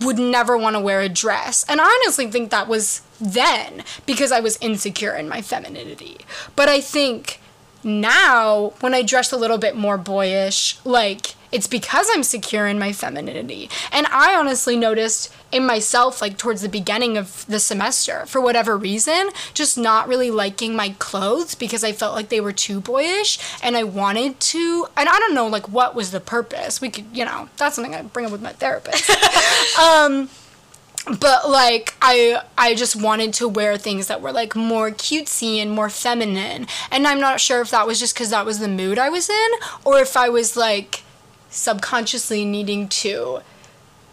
would 0.00 0.18
never 0.18 0.56
want 0.56 0.76
to 0.76 0.80
wear 0.80 1.00
a 1.00 1.08
dress. 1.08 1.64
And 1.68 1.80
I 1.80 1.84
honestly 1.84 2.30
think 2.30 2.50
that 2.50 2.68
was 2.68 3.02
then 3.20 3.84
because 4.06 4.32
I 4.32 4.40
was 4.40 4.58
insecure 4.60 5.14
in 5.14 5.28
my 5.28 5.42
femininity. 5.42 6.18
But 6.56 6.68
I 6.68 6.80
think 6.80 7.40
now 7.82 8.74
when 8.80 8.94
I 8.94 9.02
dress 9.02 9.32
a 9.32 9.36
little 9.36 9.58
bit 9.58 9.76
more 9.76 9.98
boyish, 9.98 10.78
like 10.84 11.34
it's 11.52 11.66
because 11.66 12.08
I'm 12.12 12.22
secure 12.22 12.66
in 12.66 12.78
my 12.78 12.92
femininity. 12.92 13.68
And 13.90 14.06
I 14.08 14.34
honestly 14.34 14.76
noticed 14.76 15.32
in 15.50 15.66
myself, 15.66 16.22
like 16.22 16.38
towards 16.38 16.62
the 16.62 16.68
beginning 16.68 17.16
of 17.16 17.44
the 17.46 17.58
semester, 17.58 18.24
for 18.26 18.40
whatever 18.40 18.76
reason, 18.76 19.30
just 19.52 19.76
not 19.76 20.06
really 20.06 20.30
liking 20.30 20.76
my 20.76 20.90
clothes 21.00 21.56
because 21.56 21.82
I 21.82 21.92
felt 21.92 22.14
like 22.14 22.28
they 22.28 22.40
were 22.40 22.52
too 22.52 22.80
boyish 22.80 23.38
and 23.62 23.76
I 23.76 23.82
wanted 23.82 24.38
to. 24.40 24.86
And 24.96 25.08
I 25.08 25.18
don't 25.18 25.34
know, 25.34 25.48
like, 25.48 25.68
what 25.68 25.94
was 25.94 26.12
the 26.12 26.20
purpose? 26.20 26.80
We 26.80 26.88
could, 26.88 27.06
you 27.12 27.24
know, 27.24 27.48
that's 27.56 27.74
something 27.74 27.94
I 27.94 28.02
bring 28.02 28.26
up 28.26 28.32
with 28.32 28.42
my 28.42 28.52
therapist. 28.52 29.10
um, 29.78 30.28
but 31.18 31.48
like 31.48 31.94
I 32.02 32.42
I 32.58 32.74
just 32.74 32.94
wanted 32.94 33.32
to 33.34 33.48
wear 33.48 33.76
things 33.76 34.06
that 34.08 34.20
were 34.20 34.32
like 34.32 34.54
more 34.54 34.90
cutesy 34.90 35.56
and 35.56 35.70
more 35.70 35.88
feminine. 35.90 36.66
And 36.90 37.06
I'm 37.06 37.20
not 37.20 37.40
sure 37.40 37.60
if 37.60 37.70
that 37.70 37.86
was 37.86 37.98
just 37.98 38.14
cuz 38.14 38.30
that 38.30 38.44
was 38.44 38.58
the 38.58 38.68
mood 38.68 38.98
I 38.98 39.08
was 39.08 39.28
in 39.30 39.50
or 39.84 39.98
if 39.98 40.16
I 40.16 40.28
was 40.28 40.56
like 40.56 41.02
subconsciously 41.50 42.44
needing 42.44 42.88
to 42.88 43.40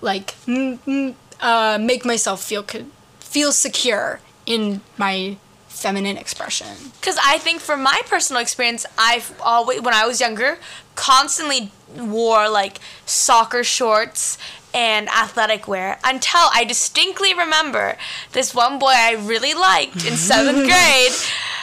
like 0.02 0.36
m- 0.48 0.80
m- 0.88 1.16
uh, 1.42 1.78
make 1.80 2.06
myself 2.06 2.44
feel 2.44 2.64
co- 2.64 2.86
feel 3.20 3.52
secure 3.52 4.20
in 4.46 4.82
my 4.98 5.38
feminine 5.68 6.18
expression. 6.18 6.92
Because 7.00 7.18
I 7.24 7.38
think 7.38 7.62
from 7.62 7.84
my 7.84 8.02
personal 8.08 8.42
experience, 8.42 8.86
I've 8.98 9.32
always, 9.42 9.82
when 9.82 9.94
I 9.94 10.08
was 10.08 10.20
younger, 10.20 10.58
constantly 10.96 11.72
wore 11.96 12.50
like 12.50 12.80
soccer 13.06 13.64
shorts 13.64 14.38
and 14.74 15.10
athletic 15.10 15.68
wear 15.68 16.00
until 16.04 16.50
I 16.54 16.64
distinctly 16.64 17.34
remember 17.34 17.98
this 18.34 18.54
one 18.54 18.80
boy 18.80 18.94
I 18.94 19.14
really 19.14 19.54
liked 19.54 20.06
in 20.06 20.16
seventh 20.16 20.58
grade. 20.68 21.12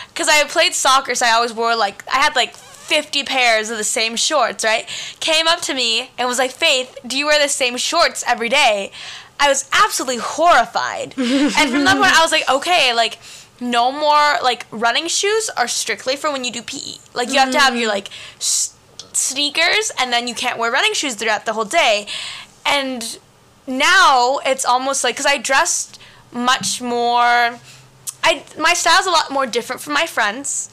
Because 0.09 0.29
I 0.29 0.45
played 0.45 0.75
soccer, 0.75 1.15
so 1.15 1.27
I 1.27 1.31
always 1.31 1.53
wore 1.53 1.75
like, 1.75 2.05
I 2.13 2.19
had 2.19 2.37
like 2.37 2.55
50 2.55 3.25
pairs 3.25 3.71
of 3.71 3.79
the 3.79 3.85
same 3.85 4.15
shorts, 4.15 4.63
right? 4.63 4.87
Came 5.21 5.49
up 5.49 5.61
to 5.63 5.75
me 5.75 6.11
and 6.19 6.29
was 6.29 6.39
like, 6.39 6.53
Faith, 6.53 6.99
do 7.07 7.17
you 7.17 7.27
wear 7.27 7.43
the 7.43 7.49
same 7.49 7.77
shorts 7.77 8.23
every 8.27 8.49
day? 8.49 8.93
I 9.41 9.49
was 9.49 9.69
absolutely 9.73 10.19
horrified. 10.19 11.15
and 11.19 11.53
from 11.53 11.85
that 11.85 11.97
point, 11.97 12.17
I 12.17 12.23
was 12.23 12.33
like, 12.33 12.49
okay, 12.49 12.95
like, 12.95 13.19
no 13.61 13.91
more, 13.91 14.37
like, 14.43 14.67
running 14.71 15.09
shoes 15.09 15.51
are 15.57 15.69
strictly 15.69 16.17
for 16.17 16.31
when 16.31 16.45
you 16.45 16.53
do 16.53 16.63
PE. 16.63 16.99
Like, 17.15 17.33
you 17.33 17.39
have 17.39 17.51
to 17.51 17.59
have 17.59 17.77
your, 17.77 17.89
mm. 17.89 17.95
like, 17.95 18.11
s- 18.37 18.77
sneakers, 19.13 19.91
and 19.99 20.13
then 20.13 20.29
you 20.29 20.35
can't 20.35 20.59
wear 20.59 20.71
running 20.71 20.93
shoes 20.93 21.15
throughout 21.15 21.47
the 21.47 21.53
whole 21.53 21.65
day. 21.65 22.07
And 22.67 23.19
now 23.67 24.41
it's 24.45 24.65
almost 24.65 25.05
like, 25.05 25.15
because 25.17 25.27
I 25.27 25.39
dressed 25.39 26.01
much 26.33 26.83
more. 26.83 27.59
I 28.23 28.43
my 28.59 28.75
style's 28.75 29.07
a 29.07 29.11
lot 29.11 29.31
more 29.31 29.47
different 29.47 29.83
from 29.83 29.93
my 29.93 30.07
friends. 30.07 30.71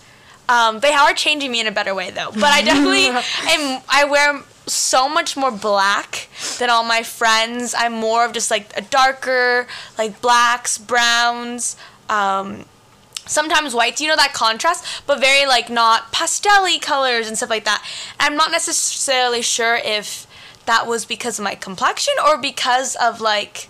Um, 0.49 0.79
they 0.79 0.93
are 0.93 1.13
changing 1.13 1.51
me 1.51 1.61
in 1.61 1.67
a 1.67 1.71
better 1.71 1.93
way 1.93 2.09
though. 2.09 2.31
But 2.33 2.45
I 2.45 2.61
definitely 2.63 3.07
am. 3.07 3.81
I 3.89 4.05
wear 4.05 4.43
so 4.67 5.09
much 5.09 5.35
more 5.35 5.51
black 5.51 6.27
than 6.59 6.69
all 6.69 6.83
my 6.83 7.03
friends. 7.03 7.73
I'm 7.77 7.93
more 7.93 8.25
of 8.25 8.33
just 8.33 8.51
like 8.51 8.75
a 8.75 8.81
darker, 8.81 9.67
like 9.97 10.21
blacks, 10.21 10.77
browns. 10.77 11.75
Um, 12.09 12.65
sometimes 13.25 13.73
whites, 13.73 14.01
you 14.01 14.07
know 14.07 14.15
that 14.15 14.33
contrast, 14.33 15.03
but 15.07 15.19
very 15.19 15.45
like 15.45 15.69
not 15.69 16.11
pastelly 16.11 16.81
colors 16.81 17.27
and 17.27 17.37
stuff 17.37 17.49
like 17.49 17.65
that. 17.65 17.85
I'm 18.19 18.35
not 18.35 18.51
necessarily 18.51 19.41
sure 19.41 19.75
if 19.75 20.27
that 20.65 20.87
was 20.87 21.05
because 21.05 21.39
of 21.39 21.43
my 21.43 21.55
complexion 21.55 22.13
or 22.25 22.37
because 22.37 22.95
of 22.95 23.21
like 23.21 23.69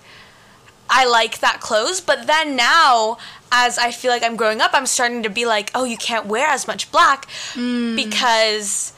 I 0.90 1.06
like 1.08 1.40
that 1.40 1.62
clothes, 1.62 2.02
but 2.02 2.28
then 2.28 2.56
now 2.56 3.18
as 3.52 3.78
I 3.78 3.92
feel 3.92 4.12
like 4.12 4.24
I'm 4.24 4.36
growing 4.36 4.62
up, 4.62 4.72
I'm 4.74 4.86
starting 4.86 5.24
to 5.24 5.30
be 5.30 5.46
like, 5.46 5.72
oh, 5.74 5.84
you 5.84 5.98
can't 5.98 6.26
wear 6.26 6.48
as 6.48 6.68
much 6.68 6.92
black 6.92 7.28
mm. 7.54 7.96
because 7.96 8.94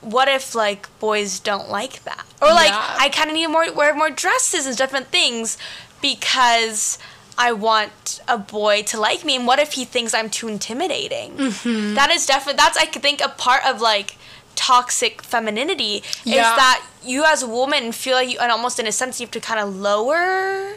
what 0.00 0.28
if 0.28 0.54
like 0.54 0.88
boys 1.00 1.40
don't 1.40 1.68
like 1.68 2.04
that? 2.04 2.24
Or 2.40 2.48
like 2.48 2.70
Yeah. 2.70 2.96
I 2.98 3.08
kind 3.08 3.30
of 3.30 3.34
need 3.34 3.48
more 3.48 3.72
wear 3.72 3.94
more 3.94 4.10
dresses 4.10 4.66
and 4.66 4.76
different 4.76 5.08
things 5.08 5.58
because 6.00 6.98
I 7.36 7.52
want 7.52 8.20
a 8.26 8.38
boy 8.38 8.82
to 8.82 9.00
like 9.00 9.24
me. 9.24 9.36
And 9.36 9.46
what 9.46 9.58
if 9.58 9.72
he 9.72 9.84
thinks 9.84 10.14
I'm 10.14 10.30
too 10.30 10.48
intimidating? 10.48 11.36
Mm-hmm. 11.36 11.94
That 11.94 12.10
is 12.10 12.26
definitely 12.26 12.58
that's 12.58 12.76
I 12.76 12.86
think 12.86 13.20
a 13.20 13.28
part 13.28 13.64
of 13.64 13.80
like 13.80 14.17
toxic 14.58 15.22
femininity 15.22 16.02
is 16.26 16.48
that 16.62 16.84
you 17.04 17.24
as 17.24 17.42
a 17.44 17.46
woman 17.46 17.92
feel 17.92 18.16
like 18.16 18.28
you 18.28 18.38
and 18.40 18.50
almost 18.50 18.80
in 18.80 18.86
a 18.88 18.92
sense 18.92 19.20
you 19.20 19.26
have 19.26 19.30
to 19.30 19.40
kind 19.40 19.60
of 19.60 19.68
lower 19.76 20.76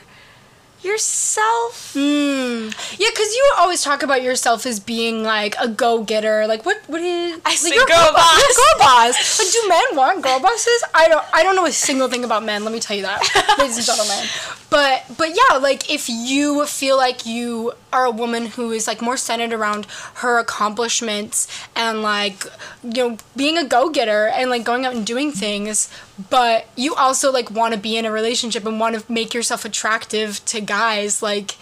yourself. 0.84 1.94
Mm. 1.96 2.74
Yeah, 3.00 3.10
because 3.12 3.34
you 3.34 3.54
always 3.58 3.84
talk 3.84 4.04
about 4.04 4.22
yourself 4.22 4.66
as 4.66 4.80
being 4.80 5.24
like 5.24 5.56
a 5.60 5.68
go 5.68 6.04
getter. 6.04 6.48
Like 6.48 6.66
what? 6.66 6.82
What 6.88 7.02
is? 7.02 7.40
I 7.46 7.50
like, 7.50 7.58
say 7.58 7.76
girl 7.76 7.88
bo- 7.88 8.14
boss. 8.14 8.38
a 8.38 8.56
girl 8.56 8.76
boss. 8.80 9.40
Like, 9.40 9.52
do 9.52 9.70
men 9.70 9.96
want 9.96 10.24
girl 10.24 10.40
bosses? 10.40 10.84
I 10.94 11.08
don't. 11.08 11.26
I 11.34 11.44
don't 11.44 11.56
know 11.56 11.66
a 11.66 11.72
single 11.72 12.08
thing 12.08 12.24
about 12.24 12.44
men. 12.44 12.64
Let 12.64 12.74
me 12.74 12.80
tell 12.80 12.96
you 12.96 13.04
that, 13.04 13.56
ladies 13.60 13.78
and 13.78 13.86
gentlemen. 13.86 14.26
But 14.70 15.04
but 15.18 15.30
yeah, 15.30 15.58
like 15.58 15.90
if 15.90 16.10
you 16.10 16.66
feel 16.66 16.98
like 16.98 17.26
you 17.26 17.74
are 17.94 18.06
a 18.06 18.12
woman 18.12 18.46
who 18.46 18.72
is 18.72 18.88
like 18.88 19.02
more 19.02 19.18
centered 19.18 19.54
around 19.54 19.86
her 20.16 20.40
accomplishments 20.40 21.48
and 21.76 22.02
like 22.02 22.46
you 22.84 23.10
know 23.10 23.18
being 23.36 23.58
a 23.58 23.66
go 23.66 23.90
getter 23.90 24.28
and 24.28 24.50
like 24.50 24.64
going 24.64 24.86
out 24.86 24.96
and 24.96 25.06
doing 25.06 25.32
things, 25.32 25.90
but 26.30 26.68
you 26.76 26.94
also 26.96 27.32
like 27.32 27.50
want 27.52 27.74
to 27.74 27.80
be 27.80 27.98
in 27.98 28.06
a 28.06 28.12
relationship 28.12 28.66
and 28.66 28.80
want 28.80 29.00
to 29.00 29.12
make 29.12 29.34
yourself 29.34 29.66
attractive 29.66 30.44
to 30.46 30.62
guys, 30.62 31.22
like 31.22 31.56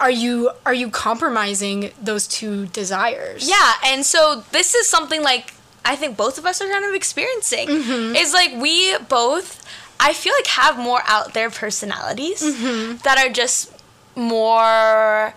are 0.00 0.10
you 0.10 0.50
are 0.64 0.74
you 0.74 0.90
compromising 0.90 1.90
those 2.00 2.26
two 2.26 2.66
desires? 2.66 3.48
Yeah, 3.48 3.72
and 3.84 4.04
so 4.04 4.44
this 4.52 4.74
is 4.74 4.88
something 4.88 5.22
like 5.22 5.54
I 5.84 5.96
think 5.96 6.16
both 6.16 6.38
of 6.38 6.46
us 6.46 6.60
are 6.60 6.68
kind 6.68 6.84
of 6.84 6.94
experiencing. 6.94 7.68
Mm-hmm. 7.68 8.16
Is 8.16 8.32
like 8.32 8.52
we 8.56 8.96
both 9.08 9.64
I 10.00 10.12
feel 10.12 10.32
like 10.34 10.46
have 10.48 10.78
more 10.78 11.00
out 11.06 11.34
there 11.34 11.50
personalities 11.50 12.42
mm-hmm. 12.42 12.98
that 12.98 13.18
are 13.18 13.32
just 13.32 13.72
more 14.14 15.34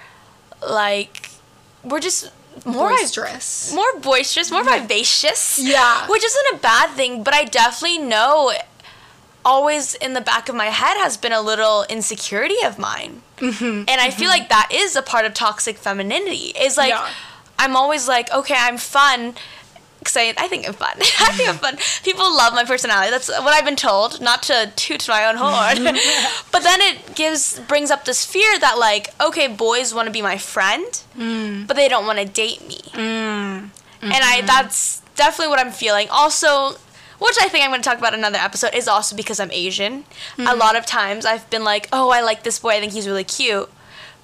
like 0.67 1.31
we're 1.83 1.99
just 1.99 2.31
more 2.65 2.89
boisterous. 2.89 3.73
more 3.73 3.99
boisterous, 3.99 4.51
more 4.51 4.63
vivacious. 4.63 5.59
Yeah. 5.59 6.07
Which 6.07 6.23
isn't 6.23 6.55
a 6.55 6.57
bad 6.57 6.91
thing, 6.91 7.23
but 7.23 7.33
I 7.33 7.45
definitely 7.45 7.99
know 7.99 8.53
always 9.43 9.95
in 9.95 10.13
the 10.13 10.21
back 10.21 10.49
of 10.49 10.55
my 10.55 10.65
head 10.65 10.97
has 10.97 11.17
been 11.17 11.31
a 11.31 11.41
little 11.41 11.85
insecurity 11.89 12.63
of 12.63 12.77
mine. 12.77 13.21
Mm-hmm. 13.37 13.85
And 13.87 14.01
I 14.01 14.11
feel 14.11 14.29
like 14.29 14.49
that 14.49 14.69
is 14.71 14.95
a 14.95 15.01
part 15.01 15.25
of 15.25 15.33
toxic 15.33 15.77
femininity. 15.77 16.53
Is 16.59 16.77
like 16.77 16.89
Yeah. 16.89 17.09
I'm 17.57 17.75
always 17.75 18.07
like, 18.07 18.31
okay, 18.31 18.55
I'm 18.57 18.77
fun. 18.77 19.35
Cause 20.03 20.17
I, 20.17 20.33
I 20.35 20.47
think 20.47 20.67
I'm 20.67 20.73
fun. 20.73 20.93
I 20.99 21.31
think 21.33 21.47
I'm 21.47 21.57
fun. 21.57 21.77
People 22.03 22.25
love 22.35 22.53
my 22.53 22.65
personality. 22.65 23.11
That's 23.11 23.29
what 23.29 23.53
I've 23.53 23.65
been 23.65 23.75
told. 23.75 24.19
Not 24.19 24.41
to 24.43 24.71
toot 24.75 25.07
my 25.07 25.25
own 25.25 25.35
horn, 25.37 25.83
but 26.51 26.63
then 26.63 26.81
it 26.81 27.15
gives 27.15 27.59
brings 27.59 27.91
up 27.91 28.05
this 28.05 28.25
fear 28.25 28.57
that 28.59 28.79
like, 28.79 29.09
okay, 29.21 29.47
boys 29.47 29.93
want 29.93 30.07
to 30.07 30.11
be 30.11 30.23
my 30.23 30.39
friend, 30.39 30.85
mm. 31.15 31.67
but 31.67 31.75
they 31.75 31.87
don't 31.87 32.07
want 32.07 32.17
to 32.17 32.25
date 32.25 32.67
me. 32.67 32.79
Mm. 32.93 33.69
And 34.01 34.13
I 34.13 34.37
mm-hmm. 34.37 34.47
that's 34.47 35.01
definitely 35.15 35.49
what 35.49 35.59
I'm 35.59 35.71
feeling. 35.71 36.07
Also, 36.09 36.71
which 37.19 37.37
I 37.39 37.47
think 37.47 37.63
I'm 37.63 37.69
going 37.69 37.81
to 37.81 37.87
talk 37.87 37.99
about 37.99 38.15
another 38.15 38.39
episode 38.39 38.73
is 38.73 38.87
also 38.87 39.15
because 39.15 39.39
I'm 39.39 39.51
Asian. 39.51 39.93
A 39.93 40.41
mm-hmm. 40.41 40.59
lot 40.59 40.75
of 40.75 40.87
times 40.87 41.25
I've 41.25 41.47
been 41.51 41.63
like, 41.63 41.87
"Oh, 41.93 42.09
I 42.09 42.21
like 42.21 42.41
this 42.41 42.57
boy. 42.57 42.69
I 42.69 42.79
think 42.79 42.93
he's 42.93 43.07
really 43.07 43.23
cute." 43.23 43.69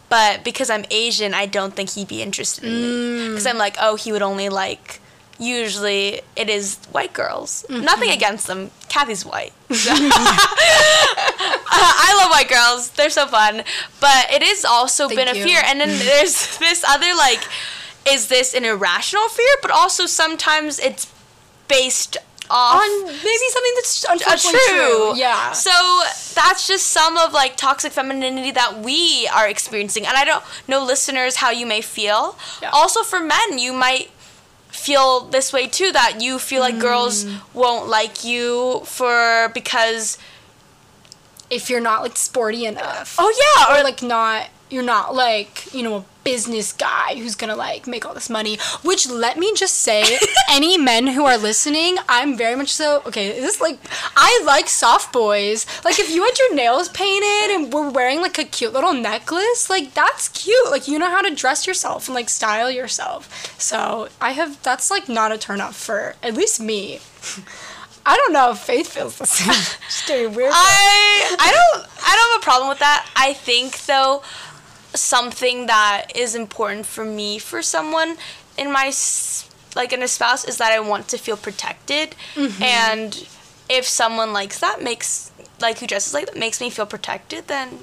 But 0.09 0.43
because 0.43 0.69
I'm 0.69 0.85
Asian, 0.89 1.33
I 1.33 1.45
don't 1.45 1.75
think 1.75 1.91
he'd 1.91 2.07
be 2.07 2.23
interested 2.23 2.63
in 2.63 2.71
me. 2.71 2.87
Mm. 2.87 3.29
Because 3.29 3.45
I'm 3.45 3.59
like, 3.59 3.75
"Oh, 3.79 3.95
he 3.95 4.11
would 4.11 4.23
only 4.23 4.49
like 4.49 4.99
usually 5.39 6.21
it 6.35 6.49
is 6.49 6.77
white 6.91 7.13
girls. 7.13 7.65
Mm-hmm. 7.69 7.85
Nothing 7.85 8.09
against 8.11 8.47
them. 8.47 8.71
Kathy's 8.89 9.25
white. 9.25 9.53
I 11.69 12.19
love 12.19 12.31
white 12.31 12.49
girls. 12.49 12.91
They're 12.91 13.09
so 13.09 13.27
fun. 13.27 13.63
But 13.99 14.31
it 14.31 14.41
is 14.41 14.65
also 14.65 15.07
Thank 15.07 15.19
been 15.19 15.27
a 15.29 15.33
fear. 15.33 15.61
And 15.63 15.79
then 15.79 15.89
there's 15.99 16.57
this 16.57 16.83
other 16.87 17.13
like 17.15 17.41
is 18.09 18.29
this 18.29 18.53
an 18.53 18.63
irrational 18.63 19.27
fear? 19.29 19.55
But 19.61 19.71
also 19.71 20.05
sometimes 20.05 20.79
it's 20.79 21.11
based 21.67 22.17
off 22.49 22.81
On 22.81 23.05
maybe 23.05 23.47
something 23.49 23.73
that's 23.75 24.05
unfortunately 24.09 24.59
true. 24.69 25.17
Yeah. 25.17 25.51
So 25.51 25.71
that's 26.33 26.67
just 26.67 26.87
some 26.87 27.17
of 27.17 27.33
like 27.33 27.57
toxic 27.57 27.91
femininity 27.91 28.51
that 28.51 28.79
we 28.79 29.27
are 29.27 29.47
experiencing, 29.49 30.05
and 30.07 30.15
I 30.15 30.23
don't 30.23 30.43
know 30.67 30.83
listeners 30.83 31.37
how 31.37 31.51
you 31.51 31.65
may 31.65 31.81
feel. 31.81 32.37
Yeah. 32.61 32.69
Also 32.71 33.03
for 33.03 33.19
men, 33.19 33.59
you 33.59 33.73
might 33.73 34.11
feel 34.77 35.21
this 35.21 35.51
way 35.51 35.67
too 35.67 35.91
that 35.91 36.21
you 36.21 36.39
feel 36.39 36.61
like 36.61 36.79
girls 36.79 37.25
Mm. 37.25 37.41
won't 37.53 37.87
like 37.89 38.23
you 38.23 38.81
for 38.85 39.49
because 39.53 40.17
if 41.49 41.69
you're 41.69 41.81
not 41.81 42.01
like 42.01 42.15
sporty 42.17 42.65
enough. 42.65 43.15
oh 43.17 43.31
yeah 43.43 43.73
or 43.75 43.79
or 43.79 43.83
like 43.83 44.01
not 44.01 44.47
you're 44.69 44.83
not 44.83 45.15
like, 45.15 45.73
you 45.73 45.83
know, 45.83 45.95
a 45.97 46.05
business 46.23 46.73
guy 46.73 47.15
who's 47.15 47.35
gonna 47.35 47.55
like 47.55 47.87
make 47.87 48.05
all 48.05 48.13
this 48.13 48.29
money. 48.29 48.57
Which 48.83 49.09
let 49.09 49.37
me 49.37 49.53
just 49.55 49.75
say, 49.75 50.19
any 50.49 50.77
men 50.77 51.07
who 51.07 51.25
are 51.25 51.37
listening, 51.37 51.97
I'm 52.09 52.37
very 52.37 52.55
much 52.55 52.69
so 52.73 53.01
okay. 53.05 53.29
Is 53.29 53.43
this 53.43 53.61
like 53.61 53.79
I 54.15 54.41
like 54.45 54.67
soft 54.67 55.13
boys. 55.13 55.65
Like 55.85 55.99
if 55.99 56.09
you 56.09 56.23
had 56.23 56.37
your 56.37 56.53
nails 56.53 56.89
painted 56.89 57.55
and 57.55 57.71
were 57.71 57.89
wearing 57.89 58.21
like 58.21 58.37
a 58.37 58.43
cute 58.43 58.73
little 58.73 58.93
necklace, 58.93 59.69
like 59.69 59.93
that's 59.93 60.27
cute. 60.29 60.69
Like 60.69 60.87
you 60.87 60.99
know 60.99 61.09
how 61.09 61.21
to 61.21 61.33
dress 61.33 61.65
yourself 61.65 62.07
and 62.07 62.15
like 62.15 62.29
style 62.29 62.69
yourself. 62.69 63.59
So 63.59 64.09
I 64.19 64.31
have 64.31 64.61
that's 64.63 64.91
like 64.91 65.07
not 65.07 65.31
a 65.31 65.37
turn 65.37 65.61
off 65.61 65.75
for 65.77 66.15
at 66.21 66.33
least 66.33 66.59
me. 66.59 66.99
I 68.07 68.15
don't 68.15 68.31
know 68.31 68.51
if 68.51 68.59
Faith 68.59 68.87
feels 68.87 69.17
the 69.17 69.25
same. 69.25 69.47
Just 69.87 70.07
getting 70.07 70.33
weird. 70.33 70.51
I 70.53 71.35
I 71.39 71.51
don't 71.51 71.87
I 72.05 72.15
don't 72.15 72.31
have 72.31 72.41
a 72.41 72.43
problem 72.43 72.69
with 72.69 72.79
that. 72.79 73.05
I 73.17 73.33
think 73.33 73.85
though 73.85 74.23
something 74.93 75.67
that 75.67 76.07
is 76.15 76.35
important 76.35 76.85
for 76.85 77.05
me 77.05 77.39
for 77.39 77.61
someone 77.61 78.17
in 78.57 78.71
my 78.71 78.91
like 79.75 79.93
in 79.93 80.01
a 80.01 80.07
spouse 80.07 80.43
is 80.45 80.57
that 80.57 80.71
I 80.71 80.79
want 80.79 81.07
to 81.09 81.17
feel 81.17 81.37
protected 81.37 82.15
mm-hmm. 82.35 82.63
and 82.63 83.27
if 83.69 83.85
someone 83.85 84.33
likes 84.33 84.59
that 84.59 84.81
makes 84.81 85.31
like 85.61 85.79
who 85.79 85.87
dresses 85.87 86.13
like 86.13 86.25
that 86.25 86.37
makes 86.37 86.59
me 86.61 86.69
feel 86.69 86.85
protected 86.85 87.47
then 87.47 87.79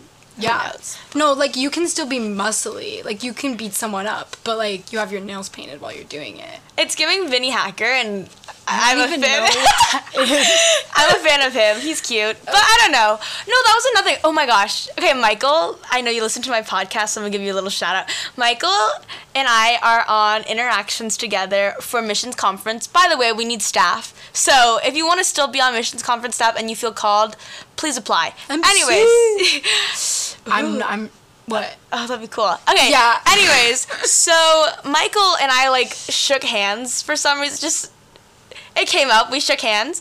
Yeah. 1.14 1.18
No, 1.18 1.32
like 1.32 1.56
you 1.56 1.70
can 1.70 1.86
still 1.86 2.08
be 2.08 2.18
muscly. 2.18 3.04
Like 3.04 3.22
you 3.22 3.32
can 3.32 3.56
beat 3.56 3.72
someone 3.72 4.06
up, 4.06 4.36
but 4.42 4.56
like 4.56 4.92
you 4.92 4.98
have 4.98 5.12
your 5.12 5.20
nails 5.20 5.48
painted 5.48 5.80
while 5.80 5.94
you're 5.94 6.04
doing 6.04 6.38
it. 6.38 6.58
It's 6.76 6.94
giving 6.94 7.28
Vinnie 7.28 7.50
Hacker 7.50 7.84
and 7.84 8.28
I'm 8.66 8.98
a 8.98 9.08
fan. 9.08 9.20
know 9.20 9.40
what 9.42 9.52
that 9.52 10.12
is. 10.14 10.86
I'm 10.94 11.16
a 11.16 11.18
fan 11.18 11.46
of 11.46 11.52
him. 11.52 11.80
He's 11.80 12.00
cute. 12.00 12.36
But 12.44 12.54
I 12.54 12.78
don't 12.80 12.92
know. 12.92 13.18
No, 13.18 13.54
that 13.66 13.74
was 13.74 13.84
another. 13.92 14.20
Oh 14.24 14.32
my 14.32 14.46
gosh. 14.46 14.88
Okay, 14.98 15.12
Michael, 15.12 15.78
I 15.90 16.00
know 16.00 16.10
you 16.10 16.22
listen 16.22 16.42
to 16.42 16.50
my 16.50 16.62
podcast, 16.62 17.08
so 17.08 17.20
I'm 17.20 17.22
going 17.24 17.32
to 17.32 17.38
give 17.38 17.46
you 17.46 17.52
a 17.52 17.54
little 17.54 17.70
shout 17.70 17.96
out. 17.96 18.10
Michael 18.36 18.88
and 19.34 19.46
I 19.48 19.78
are 19.82 20.04
on 20.08 20.42
interactions 20.44 21.16
together 21.16 21.74
for 21.80 22.00
missions 22.00 22.34
conference. 22.34 22.86
By 22.86 23.08
the 23.10 23.18
way, 23.18 23.32
we 23.32 23.44
need 23.44 23.62
staff. 23.62 24.14
So 24.32 24.78
if 24.84 24.96
you 24.96 25.06
want 25.06 25.18
to 25.18 25.24
still 25.24 25.48
be 25.48 25.60
on 25.60 25.72
missions 25.74 26.02
conference 26.02 26.36
staff 26.36 26.56
and 26.56 26.70
you 26.70 26.76
feel 26.76 26.92
called, 26.92 27.36
please 27.76 27.96
apply. 27.96 28.34
I'm 28.48 28.62
Anyways. 28.64 30.36
I'm 30.46 30.82
I'm 30.82 31.10
what? 31.46 31.76
Oh, 31.92 32.06
that'd 32.06 32.22
be 32.22 32.28
cool. 32.28 32.56
Okay. 32.68 32.90
Yeah. 32.90 33.18
Anyways, 33.28 33.80
so 34.10 34.32
Michael 34.84 35.36
and 35.42 35.50
I 35.52 35.68
like 35.68 35.92
shook 35.92 36.42
hands 36.42 37.02
for 37.02 37.16
some 37.16 37.40
reason. 37.40 37.58
Just 37.60 37.92
it 38.76 38.88
came 38.88 39.08
up. 39.10 39.30
We 39.30 39.40
shook 39.40 39.60
hands, 39.60 40.00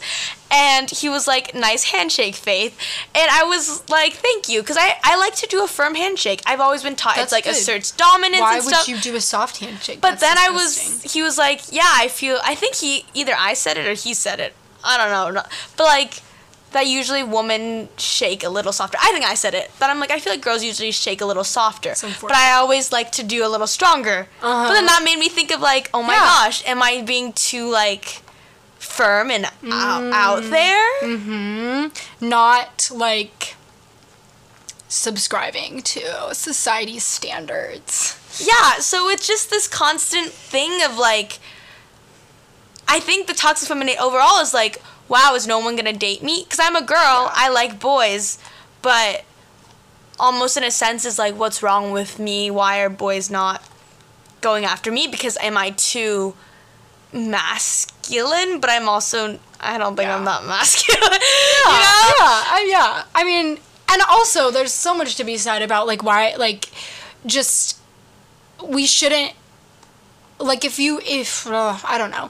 and 0.51 0.89
he 0.89 1.09
was 1.09 1.27
like, 1.27 1.53
"Nice 1.55 1.85
handshake, 1.91 2.35
Faith." 2.35 2.77
And 3.15 3.29
I 3.31 3.43
was 3.43 3.87
like, 3.89 4.13
"Thank 4.13 4.49
you," 4.49 4.61
because 4.61 4.77
I 4.77 4.97
I 5.03 5.17
like 5.17 5.35
to 5.35 5.47
do 5.47 5.63
a 5.63 5.67
firm 5.67 5.95
handshake. 5.95 6.41
I've 6.45 6.59
always 6.59 6.83
been 6.83 6.95
taught 6.95 7.15
That's 7.15 7.25
it's 7.25 7.31
like 7.33 7.43
good. 7.45 7.53
asserts 7.55 7.91
dominance 7.91 8.41
Why 8.41 8.55
and 8.57 8.65
would 8.65 8.73
stuff. 8.73 8.87
you 8.87 8.97
do 8.97 9.15
a 9.15 9.21
soft 9.21 9.57
handshake? 9.59 10.01
but 10.01 10.19
That's 10.19 10.21
then 10.21 10.37
I 10.37 10.49
was. 10.49 11.01
He 11.03 11.21
was 11.21 11.37
like, 11.37 11.61
"Yeah, 11.71 11.83
I 12.03 12.07
feel." 12.07 12.39
I 12.43 12.55
think 12.55 12.75
he 12.75 13.05
either 13.13 13.33
I 13.37 13.53
said 13.53 13.77
it 13.77 13.85
or 13.87 13.93
he 13.93 14.13
said 14.13 14.39
it. 14.39 14.53
I 14.83 14.97
don't 14.97 15.11
know. 15.11 15.41
no- 15.41 15.47
But 15.77 15.83
like. 15.85 16.21
That 16.73 16.87
usually 16.87 17.21
women 17.21 17.87
shake 17.99 18.43
a 18.43 18.49
little 18.49 18.71
softer. 18.73 18.97
I 18.99 19.11
think 19.11 19.23
I 19.23 19.35
said 19.35 19.53
it. 19.53 19.69
But 19.79 19.91
I'm 19.91 19.99
like, 19.99 20.09
I 20.09 20.17
feel 20.17 20.33
like 20.33 20.41
girls 20.41 20.63
usually 20.63 20.89
shake 20.91 21.21
a 21.21 21.25
little 21.27 21.43
softer. 21.43 21.93
But 22.19 22.31
I 22.33 22.53
always 22.53 22.91
like 22.91 23.11
to 23.11 23.21
do 23.23 23.45
a 23.45 23.47
little 23.47 23.67
stronger. 23.67 24.27
Uh-huh. 24.41 24.69
But 24.69 24.73
then 24.73 24.87
that 24.87 25.03
made 25.03 25.19
me 25.19 25.29
think 25.29 25.51
of 25.51 25.61
like, 25.61 25.91
oh 25.93 26.01
my 26.01 26.15
Yeah. 26.15 26.21
gosh, 26.21 26.65
am 26.65 26.81
I 26.81 27.03
being 27.03 27.31
too 27.33 27.69
like 27.69 28.22
firm 28.93 29.31
and 29.31 29.45
out, 29.71 30.03
out 30.13 30.43
Mm. 30.43 30.49
there? 30.49 31.91
not 32.21 32.89
like 32.93 33.55
subscribing 34.87 35.81
to 35.81 36.33
society's 36.33 37.03
standards. 37.03 38.15
Yeah, 38.39 38.79
so 38.79 39.09
it's 39.09 39.27
just 39.27 39.49
this 39.49 39.67
constant 39.67 40.31
thing 40.31 40.83
of 40.83 40.97
like 40.97 41.39
I 42.87 42.99
think 42.99 43.27
the 43.27 43.33
toxic 43.33 43.67
femininity 43.67 43.97
overall 43.97 44.39
is 44.41 44.53
like, 44.53 44.81
wow, 45.07 45.33
is 45.35 45.47
no 45.47 45.57
one 45.59 45.75
gonna 45.75 45.93
date 45.93 46.21
me? 46.21 46.43
Because 46.43 46.59
I'm 46.59 46.75
a 46.75 46.81
girl, 46.81 47.31
I 47.33 47.49
like 47.49 47.79
boys, 47.79 48.37
but 48.81 49.23
almost 50.19 50.57
in 50.57 50.63
a 50.63 50.69
sense 50.71 51.05
is 51.05 51.17
like, 51.17 51.35
what's 51.35 51.63
wrong 51.63 51.91
with 51.91 52.19
me? 52.19 52.51
Why 52.51 52.79
are 52.81 52.89
boys 52.89 53.29
not 53.31 53.63
going 54.41 54.65
after 54.65 54.91
me? 54.91 55.07
Because 55.07 55.37
am 55.37 55.57
I 55.57 55.71
too 55.71 56.35
masculine? 57.13 58.59
But 58.59 58.69
I'm 58.69 58.89
also, 58.89 59.39
I 59.59 59.77
don't 59.77 59.95
think 59.95 60.09
I'm 60.09 60.25
that 60.25 60.45
masculine. 60.45 61.01
you 61.11 61.19
Yeah, 61.65 61.79
know? 61.79 62.13
yeah, 62.19 62.43
I, 62.57 62.67
yeah. 62.69 63.03
I 63.15 63.23
mean, 63.23 63.57
and 63.91 64.01
also 64.09 64.51
there's 64.51 64.71
so 64.73 64.93
much 64.95 65.15
to 65.15 65.23
be 65.23 65.37
said 65.37 65.61
about 65.61 65.87
like 65.87 66.03
why 66.03 66.35
like 66.35 66.69
just 67.25 67.79
we 68.63 68.85
shouldn't 68.85 69.33
like 70.39 70.65
if 70.65 70.79
you 70.79 70.99
if 71.05 71.45
uh, 71.47 71.77
I 71.85 71.97
don't 71.97 72.11
know 72.11 72.29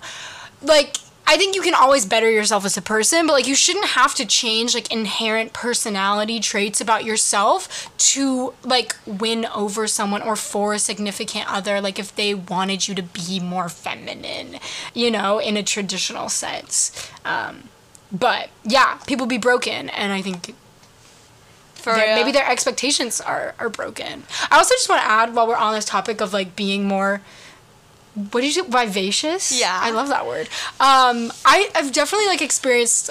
like 0.62 0.98
I 1.26 1.38
think 1.38 1.56
you 1.56 1.62
can 1.62 1.74
always 1.74 2.06
better 2.06 2.30
yourself 2.30 2.66
as 2.66 2.76
a 2.78 2.82
person, 2.82 3.26
but 3.26 3.34
like 3.34 3.48
you 3.48 3.56
shouldn't 3.56 3.88
have 3.88 4.14
to 4.16 4.26
change 4.26 4.76
like 4.76 4.92
inherent 4.92 5.54
personality 5.54 6.40
traits 6.40 6.82
about 6.82 7.06
yourself 7.06 7.90
to 7.98 8.54
like 8.64 8.96
win 9.06 9.46
over 9.46 9.88
someone 9.88 10.22
or 10.22 10.36
for 10.36 10.74
a 10.74 10.80
significant 10.80 11.52
other. 11.52 11.80
Like 11.80 11.98
if 11.98 12.14
they 12.16 12.34
wanted 12.34 12.88
you 12.88 12.94
to 12.96 13.04
be 13.04 13.40
more 13.40 13.70
feminine, 13.70 14.60
you 14.94 15.10
know, 15.10 15.40
in 15.40 15.56
a 15.56 15.64
traditional 15.64 16.28
sense. 16.30 17.10
Um, 17.24 17.70
but 18.12 18.50
yeah, 18.64 18.96
people 19.08 19.26
be 19.26 19.38
broken, 19.40 19.90
and 19.90 20.12
I 20.14 20.22
think 20.22 20.54
For 21.74 21.94
their- 21.96 22.16
maybe 22.16 22.32
their 22.32 22.48
expectations 22.48 23.20
are 23.22 23.56
are 23.60 23.70
broken. 23.70 24.24
I 24.52 24.58
also 24.58 24.76
just 24.76 24.88
want 24.90 25.02
to 25.02 25.08
add 25.08 25.34
while 25.34 25.48
we're 25.48 25.56
on 25.56 25.74
this 25.74 25.86
topic 25.86 26.22
of 26.22 26.32
like 26.34 26.56
being 26.56 26.86
more 26.88 27.22
what 28.16 28.42
did 28.42 28.56
you 28.56 28.64
say? 28.64 28.70
vivacious? 28.70 29.60
Yeah. 29.60 29.78
I 29.82 29.92
love 29.92 30.10
that 30.10 30.26
word. 30.26 30.48
Um, 30.80 31.32
I 31.46 31.70
I've 31.76 31.92
definitely 31.92 32.28
like 32.28 32.42
experienced 32.42 33.10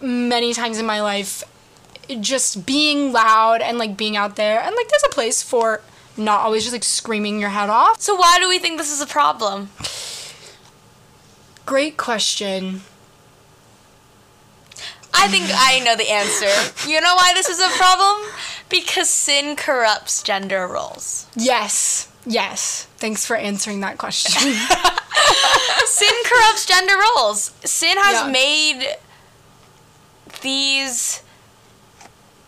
many 0.00 0.54
times 0.54 0.78
in 0.78 0.86
my 0.86 1.00
life 1.00 1.42
just 2.20 2.66
being 2.66 3.12
loud 3.12 3.62
and 3.62 3.78
like 3.78 3.96
being 3.96 4.16
out 4.16 4.36
there 4.36 4.60
and 4.60 4.76
like 4.76 4.88
there's 4.88 5.04
a 5.06 5.08
place 5.14 5.42
for 5.42 5.80
not 6.16 6.40
always 6.40 6.62
just 6.62 6.72
like 6.72 6.84
screaming 6.84 7.40
your 7.40 7.48
head 7.48 7.70
off. 7.70 8.00
So 8.00 8.14
why 8.14 8.38
do 8.38 8.48
we 8.48 8.58
think 8.58 8.78
this 8.78 8.92
is 8.92 9.00
a 9.00 9.06
problem? 9.06 9.70
Great 11.66 11.96
question. 11.96 12.82
I 15.16 15.28
think 15.28 15.44
I 15.48 15.80
know 15.80 15.96
the 15.96 16.10
answer. 16.10 16.88
You 16.88 17.00
know 17.00 17.14
why 17.14 17.32
this 17.34 17.48
is 17.48 17.58
a 17.58 17.68
problem? 17.78 18.30
Because 18.68 19.08
sin 19.08 19.56
corrupts 19.56 20.22
gender 20.22 20.66
roles. 20.66 21.26
Yes. 21.34 22.08
Yes. 22.26 22.86
Thanks 22.96 23.26
for 23.26 23.36
answering 23.36 23.80
that 23.80 23.98
question. 23.98 24.32
Sin 25.86 26.14
corrupts 26.24 26.66
gender 26.66 26.94
roles. 27.16 27.52
Sin 27.64 27.96
has 27.98 28.24
Yeah. 28.26 28.30
made 28.32 28.96
these 30.40 31.22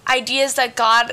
ideas 0.09 0.55
that 0.55 0.77
God 0.77 1.13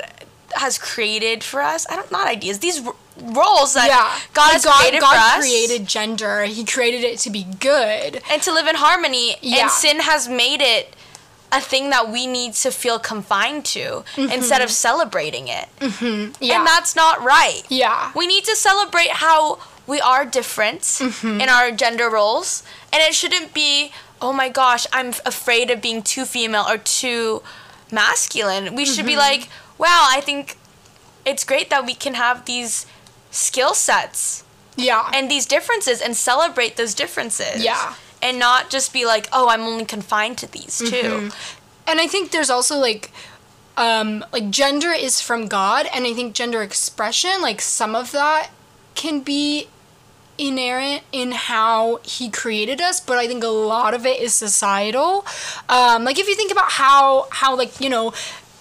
has 0.54 0.78
created 0.78 1.42
for 1.42 1.60
us. 1.60 1.86
I 1.90 1.96
don't 1.96 2.10
not 2.12 2.26
ideas. 2.28 2.60
These 2.60 2.86
r- 2.86 2.94
roles 3.20 3.74
that 3.74 3.88
yeah. 3.88 4.18
God 4.34 4.52
has 4.52 4.64
God, 4.64 4.78
created 4.80 5.00
God 5.00 5.12
for 5.14 5.38
us. 5.38 5.44
created 5.44 5.86
gender. 5.86 6.44
He 6.44 6.64
created 6.64 7.02
it 7.04 7.18
to 7.20 7.30
be 7.30 7.44
good. 7.44 8.22
and 8.30 8.40
to 8.42 8.52
live 8.52 8.66
in 8.66 8.76
harmony. 8.76 9.36
Yeah. 9.40 9.62
And 9.62 9.70
sin 9.70 10.00
has 10.00 10.28
made 10.28 10.60
it 10.60 10.94
a 11.56 11.60
thing 11.60 11.90
that 11.90 12.04
we 12.10 12.26
need 12.26 12.52
to 12.64 12.70
feel 12.70 12.98
confined 12.98 13.64
to 13.76 14.04
instead 14.16 14.62
of 14.62 14.70
celebrating 14.70 15.46
it. 15.48 15.68
Yeah. 15.80 16.56
And 16.58 16.66
that's 16.66 16.94
not 16.96 17.22
right. 17.22 17.62
yeah. 17.68 18.10
We 18.14 18.26
need 18.26 18.44
to 18.44 18.56
celebrate 18.56 19.10
how 19.24 19.58
we 19.86 20.00
are 20.00 20.24
different 20.24 20.82
Mm-hmm. 20.82 21.40
in 21.42 21.48
our 21.48 21.70
gender 21.70 22.08
roles. 22.10 22.62
And 22.92 23.00
it 23.02 23.14
shouldn't 23.14 23.52
be, 23.54 23.92
oh 24.20 24.32
my 24.32 24.48
gosh, 24.48 24.86
I'm 24.92 25.10
afraid 25.26 25.70
of 25.70 25.80
being 25.80 26.02
too 26.02 26.24
female 26.24 26.64
or 26.68 26.78
too 26.78 27.42
masculine. 27.92 28.74
We 28.74 28.84
should 28.84 29.06
be 29.06 29.12
Mm-hmm. 29.12 29.18
like, 29.42 29.48
wow, 29.78 30.06
I 30.10 30.20
think 30.20 30.56
it's 31.24 31.44
great 31.44 31.70
that 31.70 31.84
we 31.86 31.94
can 31.94 32.14
have 32.14 32.44
these 32.44 32.86
skill 33.30 33.74
sets 33.74 34.44
yeah. 34.76 35.10
and 35.14 35.30
these 35.30 35.46
differences 35.46 36.00
and 36.00 36.16
celebrate 36.16 36.76
those 36.76 36.94
differences. 36.94 37.64
Yeah. 37.64 37.94
And 38.24 38.38
not 38.38 38.70
just 38.70 38.92
be 38.92 39.04
like, 39.04 39.28
oh, 39.32 39.48
I'm 39.48 39.60
only 39.62 39.84
confined 39.84 40.38
to 40.38 40.46
these 40.50 40.80
Mm-hmm. 40.80 41.28
2 41.28 41.34
and 41.86 42.00
I 42.00 42.06
think 42.06 42.30
there's 42.30 42.48
also 42.48 42.76
like 42.78 43.10
um 43.76 44.24
like 44.32 44.48
gender 44.50 44.90
is 44.90 45.20
from 45.20 45.46
God 45.48 45.86
and 45.94 46.06
I 46.06 46.14
think 46.14 46.34
gender 46.34 46.62
expression 46.62 47.42
like 47.42 47.60
some 47.60 47.94
of 47.94 48.10
that 48.12 48.48
can 48.94 49.20
be 49.20 49.68
inerrant 50.38 51.02
in 51.12 51.32
how 51.32 52.00
he 52.02 52.30
created 52.30 52.80
us 52.80 53.00
but 53.00 53.18
I 53.18 53.26
think 53.26 53.44
a 53.44 53.48
lot 53.48 53.92
of 53.94 54.06
it 54.06 54.18
is 54.20 54.32
societal 54.34 55.26
um 55.68 56.04
like 56.04 56.18
if 56.18 56.26
you 56.26 56.34
think 56.34 56.50
about 56.50 56.72
how 56.72 57.26
how 57.30 57.54
like 57.56 57.80
you 57.80 57.90
know 57.90 58.12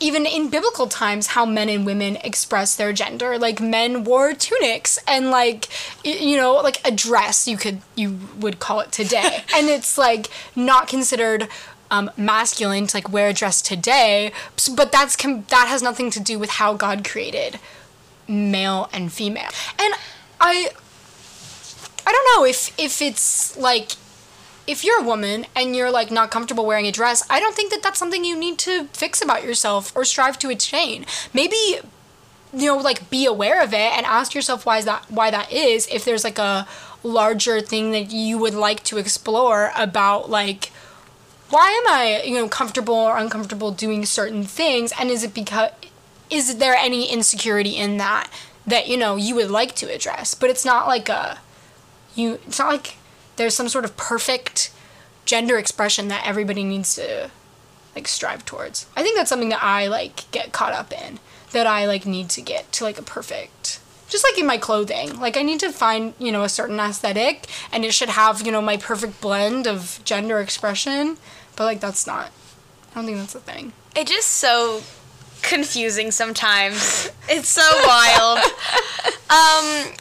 even 0.04 0.26
in 0.26 0.50
biblical 0.50 0.88
times 0.88 1.28
how 1.28 1.46
men 1.46 1.70
and 1.70 1.86
women 1.86 2.18
express 2.18 2.76
their 2.76 2.92
gender. 2.92 3.38
Like 3.40 3.62
men 3.62 4.04
wore 4.04 4.34
tunics 4.34 5.00
and 5.08 5.32
like 5.32 5.70
you 6.04 6.36
know 6.36 6.54
like 6.56 6.86
a 6.86 6.92
dress 6.92 7.48
you 7.48 7.56
could 7.58 7.82
you 7.96 8.20
would 8.38 8.60
call 8.60 8.82
it 8.82 8.92
today. 8.92 9.44
And 9.56 9.70
it's 9.70 9.98
like 9.98 10.28
not 10.56 10.88
considered 10.88 11.48
um, 11.90 12.10
masculine 12.18 12.88
to 12.88 12.98
like 12.98 13.10
wear 13.10 13.30
a 13.30 13.34
dress 13.34 13.62
today 13.62 14.32
but 14.76 14.92
that's 14.92 15.16
com- 15.16 15.46
that 15.50 15.68
has 15.68 15.84
nothing 15.84 16.10
to 16.12 16.20
do 16.20 16.40
with 16.40 16.50
how 16.50 16.74
god 16.74 17.08
created 17.08 17.60
male 18.28 18.90
and 18.92 19.12
female. 19.12 19.50
And 19.80 19.94
I 20.42 20.70
I 22.06 22.12
don't 22.12 22.28
know 22.36 22.46
if 22.46 22.78
if 22.78 23.02
it's 23.02 23.56
like 23.58 23.92
if 24.66 24.84
you're 24.84 25.02
a 25.02 25.06
woman 25.06 25.46
and 25.56 25.76
you're 25.76 25.92
like 25.92 26.12
not 26.12 26.32
comfortable 26.32 26.66
wearing 26.66 26.88
a 26.88 26.92
dress, 26.92 27.24
I 27.30 27.40
don't 27.40 27.56
think 27.56 27.72
that 27.72 27.84
that's 27.84 28.00
something 28.00 28.24
you 28.24 28.38
need 28.38 28.58
to 28.60 28.86
fix 28.86 29.22
about 29.22 29.44
yourself 29.44 29.96
or 29.96 30.06
strive 30.06 30.40
to 30.40 30.50
attain. 30.50 31.06
Maybe 31.34 31.58
you 32.56 32.68
know 32.68 32.78
like 32.78 33.10
be 33.10 33.26
aware 33.26 33.64
of 33.64 33.74
it 33.74 33.98
and 33.98 34.06
ask 34.06 34.36
yourself 34.36 34.64
why 34.64 34.78
is 34.78 34.86
that 34.86 35.04
why 35.10 35.32
that 35.32 35.52
is 35.52 35.88
if 35.88 36.06
there's 36.06 36.24
like 36.24 36.38
a 36.38 36.68
larger 37.02 37.60
thing 37.62 37.92
that 37.92 38.12
you 38.12 38.38
would 38.38 38.54
like 38.54 38.84
to 38.84 38.98
explore 38.98 39.72
about 39.76 40.30
like 40.30 40.72
why 41.50 41.70
am 41.70 41.94
I, 41.94 42.24
you 42.26 42.34
know, 42.34 42.50
comfortable 42.50 42.96
or 42.96 43.18
uncomfortable 43.18 43.72
doing 43.72 44.08
certain 44.08 44.44
things 44.44 44.92
and 45.00 45.12
is 45.12 45.24
it 45.24 45.36
because 45.36 45.70
is 46.30 46.58
there 46.58 46.74
any 46.74 47.12
insecurity 47.12 47.76
in 47.76 47.98
that 47.98 48.28
that 48.66 48.88
you 48.88 48.98
know 48.98 49.16
you 49.18 49.36
would 49.36 49.52
like 49.52 49.76
to 49.76 49.94
address 49.94 50.34
but 50.34 50.50
it's 50.50 50.66
not 50.66 50.88
like 50.88 51.10
a 51.10 51.40
you 52.16 52.40
it's 52.48 52.58
not 52.58 52.70
like 52.70 52.96
there's 53.36 53.54
some 53.54 53.70
sort 53.70 53.86
of 53.86 53.96
perfect 53.98 54.72
gender 55.26 55.58
expression 55.58 56.08
that 56.10 56.26
everybody 56.26 56.64
needs 56.64 56.96
to 56.96 57.30
like 57.96 58.08
strive 58.08 58.44
towards 58.46 58.88
i 58.96 59.02
think 59.04 59.16
that's 59.16 59.30
something 59.30 59.50
that 59.50 59.64
i 59.64 59.88
like 59.88 60.30
get 60.32 60.52
caught 60.52 60.74
up 60.74 60.92
in 60.92 61.20
that 61.52 61.68
i 61.68 61.86
like 61.86 62.06
need 62.06 62.30
to 62.30 62.42
get 62.42 62.72
to 62.72 62.84
like 62.84 62.98
a 62.98 63.04
perfect 63.04 63.80
just 64.10 64.26
like 64.30 64.38
in 64.40 64.46
my 64.46 64.58
clothing 64.58 65.20
like 65.20 65.38
i 65.38 65.42
need 65.42 65.60
to 65.60 65.72
find 65.72 66.14
you 66.20 66.32
know 66.32 66.44
a 66.44 66.50
certain 66.50 66.80
aesthetic 66.80 67.48
and 67.72 67.86
it 67.86 67.94
should 67.94 68.10
have 68.10 68.42
you 68.46 68.52
know 68.52 68.62
my 68.62 68.78
perfect 68.78 69.22
blend 69.22 69.68
of 69.68 70.00
gender 70.04 70.40
expression 70.40 71.18
but 71.56 71.64
like 71.66 71.80
that's 71.80 72.06
not 72.06 72.32
i 72.92 72.96
don't 72.96 73.06
think 73.06 73.18
that's 73.18 73.36
a 73.36 73.40
thing 73.40 73.72
It 73.96 74.08
just 74.08 74.28
so 74.28 74.82
confusing 75.44 76.10
sometimes. 76.10 77.12
It's 77.30 77.50
so 77.50 77.70
wild. 77.86 78.40
um, 79.30 79.94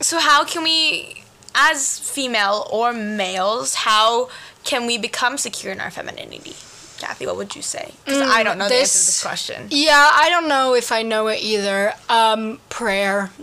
so 0.00 0.18
how 0.18 0.44
can 0.44 0.62
we, 0.62 1.17
as 1.58 1.98
female 1.98 2.66
or 2.70 2.92
males, 2.92 3.74
how 3.74 4.30
can 4.64 4.86
we 4.86 4.96
become 4.96 5.36
secure 5.36 5.72
in 5.72 5.80
our 5.80 5.90
femininity? 5.90 6.54
Kathy, 6.98 7.26
what 7.26 7.36
would 7.36 7.54
you 7.54 7.62
say? 7.62 7.92
Because 8.04 8.22
I 8.22 8.42
don't 8.42 8.58
know 8.58 8.68
the 8.68 8.74
answer 8.74 8.98
to 8.98 9.06
this 9.06 9.22
question. 9.22 9.68
Yeah, 9.70 10.10
I 10.12 10.28
don't 10.30 10.48
know 10.48 10.74
if 10.74 10.90
I 10.90 11.02
know 11.02 11.28
it 11.28 11.40
either. 11.42 11.94
Um, 12.08 12.60
prayer. 12.68 13.30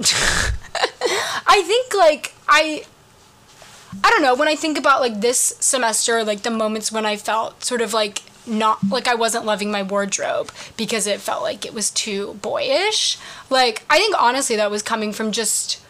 I 1.47 1.63
think 1.65 1.93
like 1.93 2.33
I 2.47 2.83
I 4.03 4.09
don't 4.09 4.21
know, 4.21 4.35
when 4.35 4.47
I 4.47 4.55
think 4.55 4.77
about 4.77 4.99
like 4.99 5.21
this 5.21 5.55
semester, 5.59 6.23
like 6.23 6.41
the 6.41 6.51
moments 6.51 6.91
when 6.91 7.05
I 7.05 7.15
felt 7.15 7.63
sort 7.63 7.81
of 7.81 7.93
like 7.93 8.23
not 8.45 8.79
like 8.89 9.07
I 9.07 9.15
wasn't 9.15 9.45
loving 9.45 9.71
my 9.71 9.83
wardrobe 9.83 10.51
because 10.77 11.07
it 11.07 11.19
felt 11.21 11.41
like 11.41 11.65
it 11.65 11.73
was 11.73 11.89
too 11.89 12.37
boyish. 12.41 13.17
Like 13.49 13.83
I 13.89 13.97
think 13.97 14.21
honestly 14.21 14.55
that 14.57 14.69
was 14.69 14.83
coming 14.83 15.13
from 15.13 15.31
just 15.31 15.81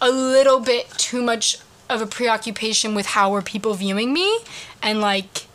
a 0.00 0.10
little 0.10 0.60
bit 0.60 0.90
too 0.90 1.22
much 1.22 1.58
of 1.88 2.00
a 2.00 2.06
preoccupation 2.06 2.94
with 2.94 3.06
how 3.06 3.30
were 3.30 3.42
people 3.42 3.74
viewing 3.74 4.12
me 4.12 4.38
and 4.82 5.00
like 5.00 5.46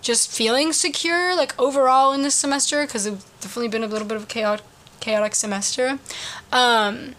just 0.00 0.30
feeling 0.30 0.72
secure 0.72 1.34
like 1.34 1.58
overall 1.58 2.12
in 2.12 2.22
this 2.22 2.34
semester 2.34 2.86
because 2.86 3.06
it's 3.06 3.24
definitely 3.40 3.68
been 3.68 3.82
a 3.82 3.88
little 3.88 4.06
bit 4.06 4.16
of 4.16 4.22
a 4.22 4.26
chaotic 4.26 4.64
chaotic 5.00 5.34
semester. 5.34 5.98
Um 6.52 7.14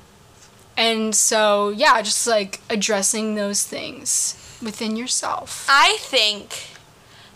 and 0.78 1.13
so 1.13 1.70
yeah 1.70 2.02
just 2.02 2.26
like 2.26 2.62
addressing 2.70 3.36
those 3.36 3.63
things 3.63 4.36
within 4.63 4.96
yourself. 4.96 5.67
I 5.70 5.98
think 6.00 6.70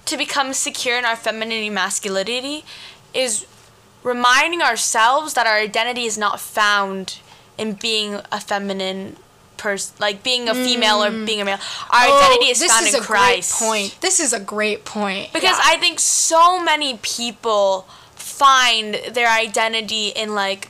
to 0.06 0.18
become 0.18 0.54
secure 0.54 0.98
in 0.98 1.06
our 1.06 1.16
femininity 1.16 1.70
masculinity 1.70 2.64
is 3.14 3.46
reminding 4.04 4.62
ourselves 4.62 5.34
that 5.34 5.46
our 5.46 5.58
identity 5.58 6.06
is 6.06 6.18
not 6.18 6.40
found 6.40 7.20
in 7.62 7.74
being 7.88 8.10
a 8.32 8.40
feminine 8.52 9.16
person 9.58 9.94
like 10.00 10.18
being 10.24 10.50
a 10.50 10.56
female 10.56 11.00
or 11.06 11.12
being 11.12 11.42
a 11.42 11.46
male. 11.46 11.60
Our 11.98 12.08
identity 12.10 12.50
is 12.54 12.58
Oh, 12.60 12.64
this 12.66 12.72
found 12.74 12.88
is 12.88 12.94
in 12.96 13.02
a 13.02 13.06
christ. 13.06 13.60
great 13.60 13.68
point. 13.68 13.90
This 14.02 14.20
is 14.20 14.32
a 14.34 14.40
great 14.54 14.82
point. 14.96 15.32
Because 15.38 15.58
Yeah. 15.60 15.74
i 15.74 15.78
think 15.84 16.00
so 16.00 16.42
many 16.72 16.92
people 17.18 17.86
find 18.16 18.96
their 19.18 19.30
identity 19.30 20.08
in 20.22 20.34
like 20.44 20.70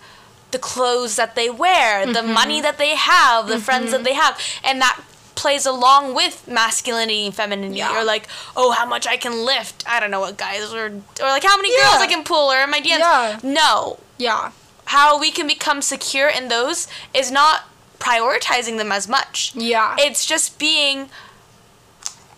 the 0.52 0.60
clothes 0.60 1.16
that 1.16 1.36
they 1.36 1.50
wear 1.50 2.06
the 2.06 2.20
Mm-hmm. 2.20 2.34
money 2.42 2.60
that 2.68 2.78
they 2.78 2.96
have 2.96 3.48
the 3.48 3.60
friends 3.68 3.92
that 3.92 4.04
they 4.04 4.14
have 4.24 4.34
and 4.68 4.82
that 4.82 4.96
plays 5.42 5.66
along 5.66 6.14
with 6.14 6.36
masculinity 6.48 7.26
and 7.28 7.34
femininity 7.34 7.78
Yeah. 7.80 7.96
or 7.98 8.04
like 8.04 8.28
oh 8.60 8.72
how 8.72 8.86
much 8.86 9.06
i 9.08 9.16
can 9.16 9.34
lift. 9.52 9.78
I 9.88 9.96
don't 10.02 10.12
know 10.12 10.20
what 10.26 10.36
guys 10.38 10.64
or 10.74 10.88
or 11.24 11.30
like 11.36 11.46
how 11.52 11.56
many 11.56 11.70
girls 11.80 12.02
i 12.06 12.08
can 12.14 12.24
pull 12.32 12.52
or 12.52 12.58
am 12.68 12.74
i 12.74 12.82
dance 12.82 13.00
Yeah. 13.00 13.40
no. 13.62 14.00
Yeah 14.18 14.52
how 14.96 15.20
we 15.20 15.32
can 15.32 15.48
become 15.48 15.82
secure 15.82 16.28
in 16.30 16.48
those 16.50 16.88
is 17.14 17.32
not 17.32 17.64
prioritizing 18.00 18.78
them 18.78 18.92
as 18.92 19.08
much. 19.08 19.54
Yeah. 19.56 19.96
It's 20.00 20.26
just 20.26 20.58
being 20.60 21.10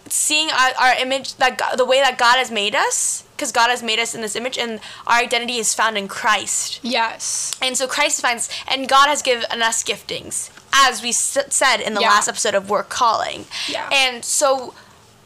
seeing 0.10 0.50
our, 0.52 0.72
our 0.80 0.96
image 1.00 1.36
that 1.38 1.58
God, 1.58 1.78
the 1.78 1.86
way 1.86 2.00
that 2.02 2.18
God 2.18 2.36
has 2.38 2.52
made 2.52 2.76
us 2.76 3.24
because 3.36 3.52
God 3.52 3.70
has 3.70 3.82
made 3.82 4.00
us 4.00 4.14
in 4.14 4.22
this 4.22 4.36
image 4.36 4.58
and 4.58 4.80
our 5.08 5.18
identity 5.18 5.58
is 5.58 5.74
found 5.74 5.98
in 5.98 6.08
Christ. 6.08 6.80
Yes. 6.84 7.52
And 7.62 7.76
so 7.78 7.88
Christ 7.88 8.22
finds 8.22 8.50
and 8.68 8.88
God 8.88 9.08
has 9.08 9.22
given 9.22 9.46
us 9.62 9.84
giftings 9.84 10.50
as 10.74 11.02
we 11.02 11.10
s- 11.10 11.38
said 11.50 11.78
in 11.78 11.94
the 11.94 12.02
Yeah. 12.02 12.10
last 12.10 12.28
episode 12.28 12.54
of 12.56 12.70
Work 12.70 12.90
Calling. 12.90 13.46
Yeah. 13.68 13.90
and 13.92 14.24
so 14.24 14.74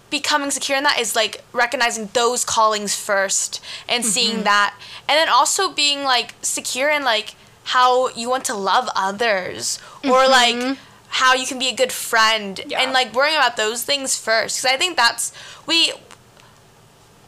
becoming 0.09 0.51
secure 0.51 0.77
in 0.77 0.83
that 0.83 0.99
is 0.99 1.15
like 1.15 1.43
recognizing 1.53 2.09
those 2.13 2.45
callings 2.45 2.95
first 2.95 3.61
and 3.89 4.03
Mm-hmm. 4.03 4.09
seeing 4.11 4.43
that 4.43 4.73
and 5.09 5.17
then 5.17 5.27
also 5.29 5.71
being 5.71 6.03
like 6.03 6.35
secure 6.41 6.89
in 6.89 7.03
like 7.03 7.35
how 7.65 8.07
you 8.09 8.29
want 8.29 8.45
to 8.45 8.53
love 8.55 8.87
others 8.95 9.79
or 10.05 10.27
like 10.27 10.77
how 11.09 11.33
you 11.33 11.45
can 11.45 11.59
be 11.59 11.67
a 11.67 11.75
good 11.75 11.91
friend 11.91 12.57
Mm-hmm. 12.57 12.69
Yeah. 12.71 12.81
and 12.83 12.93
like 12.93 13.13
worrying 13.13 13.35
about 13.35 13.57
those 13.57 13.83
things 13.83 14.17
first 14.17 14.57
because 14.61 14.73
i 14.73 14.77
think 14.77 14.95
that's 14.95 15.33
we 15.65 15.91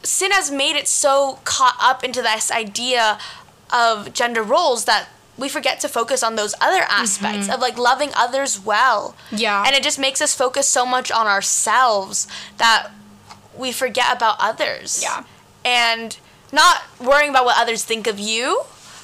sin 0.02 0.30
has 0.30 0.50
made 0.50 0.76
it 0.76 0.88
so 0.88 1.38
caught 1.44 1.76
up 1.80 2.02
into 2.02 2.22
this 2.22 2.50
idea 2.50 3.18
of 3.70 4.12
gender 4.14 4.42
roles 4.42 4.86
that 4.86 5.08
we 5.40 5.48
forget 5.48 5.80
to 5.80 5.88
focus 5.88 6.22
on 6.22 6.36
those 6.36 6.54
other 6.60 6.82
aspects 6.88 7.48
of 7.48 7.58
like 7.60 7.76
loving 7.78 8.10
others 8.24 8.52
well 8.72 9.14
Mm-hmm. 9.30 9.36
Yeah. 9.46 9.64
and 9.66 9.74
it 9.74 9.82
just 9.82 9.98
makes 9.98 10.20
us 10.20 10.34
focus 10.34 10.66
so 10.68 10.84
much 10.86 11.10
on 11.10 11.26
ourselves 11.26 12.26
that 12.58 12.90
we 13.56 13.72
forget 13.72 14.08
about 14.16 14.36
others 14.38 15.00
Yeah. 15.02 15.24
and 15.64 16.16
not 16.52 16.82
worrying 17.00 17.30
about 17.30 17.44
what 17.44 17.56
others 17.62 17.84
think 17.84 18.06
of 18.06 18.18
you 18.18 18.62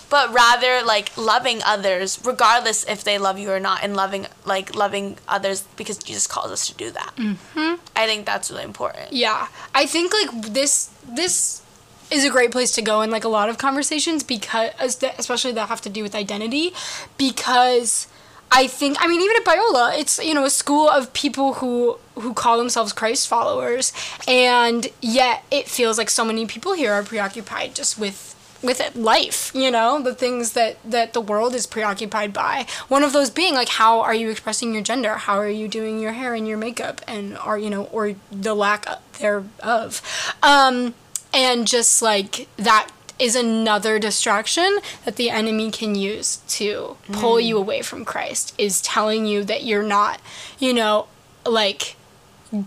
but 0.08 0.32
rather 0.32 0.82
like 0.94 1.08
loving 1.16 1.60
others 1.66 2.20
regardless 2.24 2.84
if 2.84 3.02
they 3.02 3.18
love 3.18 3.38
you 3.40 3.50
or 3.50 3.58
not 3.58 3.82
and 3.82 3.96
loving 3.96 4.24
like 4.44 4.72
loving 4.74 5.18
others 5.26 5.62
because 5.76 5.98
jesus 5.98 6.26
calls 6.28 6.50
us 6.52 6.66
to 6.68 6.74
do 6.74 6.90
that 6.92 7.12
mm-hmm. 7.16 7.74
i 7.96 8.06
think 8.06 8.24
that's 8.24 8.50
really 8.50 8.62
important 8.62 9.12
Yeah, 9.12 9.48
I 9.74 9.86
think 9.86 10.12
like 10.12 10.30
this 10.54 10.90
this 11.20 11.62
is 12.10 12.24
a 12.24 12.30
great 12.30 12.50
place 12.50 12.72
to 12.72 12.82
go 12.82 13.00
in 13.02 13.10
like 13.10 13.24
a 13.24 13.28
lot 13.28 13.48
of 13.48 13.58
conversations 13.58 14.22
because 14.22 14.70
especially 15.18 15.52
that 15.52 15.68
have 15.68 15.80
to 15.80 15.88
do 15.88 16.02
with 16.02 16.14
identity 16.14 16.72
because 17.18 18.06
I 18.50 18.66
think 18.66 18.96
I 19.00 19.08
mean 19.08 19.20
even 19.20 19.36
at 19.36 19.44
Biola 19.44 19.98
it's 19.98 20.22
you 20.24 20.34
know 20.34 20.44
a 20.44 20.50
school 20.50 20.88
of 20.88 21.12
people 21.12 21.54
who 21.54 21.98
who 22.14 22.32
call 22.32 22.58
themselves 22.58 22.92
Christ 22.92 23.28
followers 23.28 23.92
and 24.28 24.86
yet 25.00 25.44
it 25.50 25.68
feels 25.68 25.98
like 25.98 26.10
so 26.10 26.24
many 26.24 26.46
people 26.46 26.74
here 26.74 26.92
are 26.92 27.02
preoccupied 27.02 27.74
just 27.74 27.98
with 27.98 28.34
with 28.62 28.80
it, 28.80 28.96
life, 28.96 29.52
you 29.54 29.70
know, 29.70 30.00
the 30.02 30.14
things 30.14 30.52
that 30.52 30.76
that 30.84 31.12
the 31.12 31.20
world 31.20 31.54
is 31.54 31.66
preoccupied 31.66 32.32
by. 32.32 32.66
One 32.88 33.02
of 33.02 33.12
those 33.12 33.30
being 33.30 33.54
like 33.54 33.68
how 33.68 34.00
are 34.00 34.14
you 34.14 34.30
expressing 34.30 34.72
your 34.72 34.82
gender? 34.82 35.14
How 35.14 35.38
are 35.38 35.48
you 35.48 35.68
doing 35.68 36.00
your 36.00 36.12
hair 36.12 36.34
and 36.34 36.48
your 36.48 36.58
makeup 36.58 37.00
and 37.06 37.36
are 37.38 37.58
you 37.58 37.70
know 37.70 37.84
or 37.84 38.14
the 38.30 38.54
lack 38.54 38.86
thereof. 39.18 40.02
Um 40.42 40.94
and 41.36 41.66
just 41.68 42.00
like 42.02 42.48
that 42.56 42.88
is 43.18 43.36
another 43.36 43.98
distraction 43.98 44.78
that 45.04 45.16
the 45.16 45.30
enemy 45.30 45.70
can 45.70 45.94
use 45.94 46.36
to 46.48 46.96
pull 47.12 47.38
you 47.38 47.56
away 47.56 47.80
from 47.82 48.04
Christ 48.04 48.54
is 48.58 48.80
telling 48.82 49.24
you 49.26 49.44
that 49.44 49.62
you're 49.64 49.82
not, 49.82 50.20
you 50.58 50.72
know, 50.74 51.06
like 51.46 51.96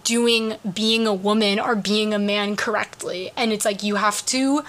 doing 0.03 0.55
being 0.73 1.05
a 1.08 1.13
woman 1.13 1.60
or 1.60 1.75
being 1.75 2.13
a 2.13 2.19
man 2.19 2.55
correctly 2.55 3.32
and 3.36 3.51
it's 3.51 3.65
like 3.65 3.82
you 3.82 3.95
have 3.95 4.25
to 4.27 4.62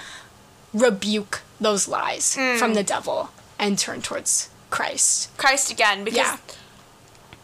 rebuke 0.73 1.43
those 1.61 1.89
lies 1.89 2.35
from 2.59 2.75
the 2.75 2.83
devil 2.83 3.31
and 3.59 3.79
turn 3.79 4.01
towards 4.01 4.49
Christ. 4.71 5.37
christ 5.37 5.71
again 5.71 6.05
because 6.05 6.17
Yeah. 6.19 6.37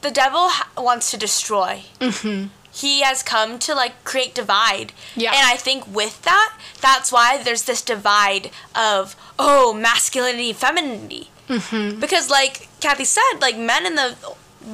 the 0.03 0.11
devil 0.13 0.49
ha- 0.49 0.69
wants 0.77 1.11
to 1.11 1.17
destroy 1.17 1.83
mm-hmm. 2.01 2.49
He 2.83 3.01
has 3.03 3.23
come 3.23 3.59
to 3.67 3.75
like 3.75 3.95
create 4.05 4.35
divide 4.35 4.93
Yeah. 5.15 5.33
and 5.37 5.45
i 5.55 5.57
think 5.57 5.81
with 6.01 6.17
that 6.23 6.51
that's 6.81 7.11
why 7.11 7.43
there's 7.43 7.65
this 7.71 7.83
divide 7.83 8.51
of 8.75 9.17
oh 9.39 9.73
masculinity 9.73 10.53
femininity 10.53 11.31
mm-hmm. 11.49 11.99
because 12.01 12.29
like 12.31 12.69
kathy 12.81 13.05
said 13.05 13.35
like 13.41 13.57
men 13.59 13.87
in 13.87 13.95
the, 13.95 14.09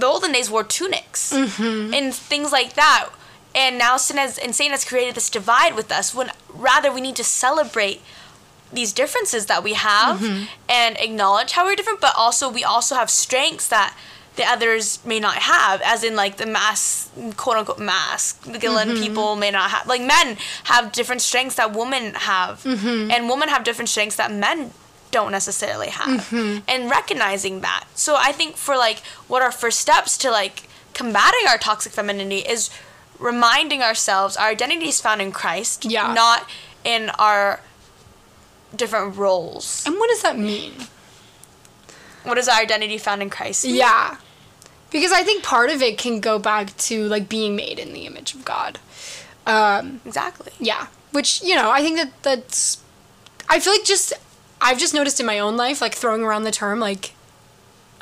the 0.00 0.06
olden 0.06 0.32
days 0.32 0.50
wore 0.50 0.64
tunics 0.64 1.32
Mm-hmm. 1.32 1.94
and 1.94 2.14
things 2.14 2.50
like 2.52 2.72
that 2.74 3.10
and 3.54 3.78
now 3.78 3.96
sin 3.98 4.16
has 4.16 4.38
and 4.38 4.54
satan 4.54 4.72
has 4.72 4.84
created 4.84 5.14
this 5.14 5.30
divide 5.30 5.74
with 5.76 5.90
us 5.92 6.14
when 6.14 6.30
rather 6.68 6.90
we 6.92 7.00
need 7.00 7.16
to 7.16 7.24
celebrate 7.24 8.00
these 8.72 8.92
differences 8.92 9.46
that 9.46 9.62
we 9.62 9.74
have 9.74 10.18
Mm-hmm. 10.20 10.44
and 10.68 10.96
acknowledge 10.98 11.52
how 11.52 11.64
we're 11.66 11.76
different 11.76 12.00
but 12.00 12.14
also 12.16 12.48
we 12.48 12.64
also 12.64 12.94
have 12.94 13.10
strengths 13.10 13.68
that 13.68 13.94
the 14.36 14.44
others 14.44 14.98
may 15.04 15.20
not 15.20 15.34
have, 15.36 15.80
as 15.82 16.02
in 16.02 16.16
like 16.16 16.38
the 16.38 16.46
mass, 16.46 17.10
quote 17.36 17.56
unquote, 17.58 17.78
masculine 17.78 18.88
Mm-hmm. 18.88 19.02
people 19.02 19.36
may 19.36 19.50
not 19.50 19.70
have. 19.70 19.86
Like 19.86 20.00
men 20.00 20.38
have 20.64 20.90
different 20.92 21.20
strengths 21.20 21.56
that 21.56 21.72
women 21.76 22.14
have, 22.14 22.62
Mm-hmm. 22.62 23.10
and 23.10 23.28
women 23.28 23.48
have 23.50 23.62
different 23.64 23.88
strengths 23.90 24.16
that 24.16 24.32
men 24.32 24.72
don't 25.10 25.30
necessarily 25.32 25.88
have, 25.88 26.08
Mm-hmm. 26.30 26.60
and 26.66 26.90
recognizing 26.90 27.60
that. 27.60 27.84
So 27.94 28.16
I 28.18 28.32
think 28.32 28.56
for 28.56 28.76
like 28.76 29.00
what 29.28 29.42
our 29.42 29.52
first 29.52 29.78
steps 29.80 30.16
to 30.18 30.30
like 30.30 30.66
combating 30.94 31.46
our 31.48 31.58
toxic 31.58 31.92
femininity 31.92 32.38
is 32.48 32.70
reminding 33.18 33.82
ourselves 33.82 34.36
our 34.36 34.48
identity 34.48 34.88
is 34.88 35.00
found 35.00 35.20
in 35.20 35.30
Christ, 35.32 35.84
Yeah. 35.84 36.12
not 36.14 36.48
in 36.84 37.10
our 37.18 37.60
different 38.74 39.16
roles. 39.16 39.84
And 39.86 39.96
what 39.96 40.08
does 40.08 40.22
that 40.22 40.38
mean? 40.38 40.72
What 42.24 42.38
is 42.38 42.48
our 42.48 42.60
identity 42.60 42.98
found 42.98 43.20
in 43.20 43.30
Christ? 43.30 43.64
Yeah. 43.64 44.16
Because 44.92 45.10
I 45.12 45.22
think 45.22 45.42
part 45.42 45.70
of 45.70 45.80
it 45.82 45.98
can 45.98 46.20
go 46.20 46.38
back 46.38 46.76
to 46.78 47.08
like 47.08 47.28
being 47.28 47.56
made 47.56 47.78
in 47.78 47.92
the 47.92 48.06
image 48.06 48.34
of 48.34 48.44
God. 48.44 48.78
Um, 49.46 50.00
Exactly. 50.04 50.52
yeah. 50.60 50.86
Which, 51.10 51.42
you 51.42 51.54
know, 51.54 51.70
I 51.70 51.80
think 51.80 51.96
that 51.96 52.12
that's 52.22 52.78
I 53.48 53.58
feel 53.60 53.72
like 53.72 53.84
just 53.84 54.12
I've 54.60 54.78
just 54.78 54.94
noticed 54.94 55.18
in 55.20 55.26
my 55.26 55.38
own 55.38 55.56
life 55.56 55.80
like 55.80 55.94
throwing 55.94 56.22
around 56.22 56.44
the 56.44 56.50
term 56.52 56.78
like 56.78 57.12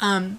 um 0.00 0.38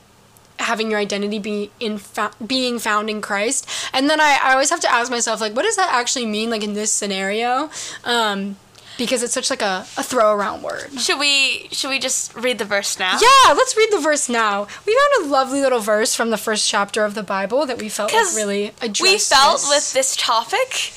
having 0.59 0.91
your 0.91 0.99
identity 0.99 1.39
be 1.39 1.71
in 1.79 1.97
fa- 1.97 2.31
being 2.45 2.77
found 2.79 3.09
in 3.09 3.19
Christ. 3.21 3.67
And 3.93 4.09
then 4.09 4.21
I, 4.21 4.37
I 4.43 4.51
always 4.53 4.69
have 4.69 4.79
to 4.81 4.91
ask 4.91 5.09
myself 5.11 5.41
like 5.41 5.55
what 5.55 5.63
does 5.63 5.75
that 5.75 5.89
actually 5.91 6.25
mean 6.27 6.49
like 6.49 6.63
in 6.63 6.73
this 6.73 6.91
scenario? 6.91 7.69
Um 8.03 8.57
because 9.01 9.23
it's 9.23 9.33
such 9.33 9.49
like 9.49 9.63
a, 9.63 9.83
a 9.97 10.03
throw 10.03 10.31
around 10.31 10.61
word. 10.61 10.91
Should 10.99 11.19
we 11.19 11.67
should 11.71 11.89
we 11.89 11.97
just 11.97 12.35
read 12.35 12.59
the 12.59 12.65
verse 12.65 12.99
now? 12.99 13.17
Yeah, 13.19 13.53
let's 13.53 13.75
read 13.75 13.89
the 13.91 13.97
verse 13.97 14.29
now. 14.29 14.67
We 14.85 14.95
found 15.17 15.25
a 15.25 15.31
lovely 15.31 15.59
little 15.59 15.79
verse 15.79 16.13
from 16.13 16.29
the 16.29 16.37
first 16.37 16.69
chapter 16.69 17.03
of 17.03 17.15
the 17.15 17.23
Bible 17.23 17.65
that 17.65 17.79
we 17.79 17.89
felt 17.89 18.13
like 18.13 18.35
really 18.35 18.67
addressed. 18.79 19.01
we 19.01 19.17
felt 19.17 19.61
this. 19.61 19.69
with 19.69 19.93
this 19.93 20.15
topic, 20.15 20.93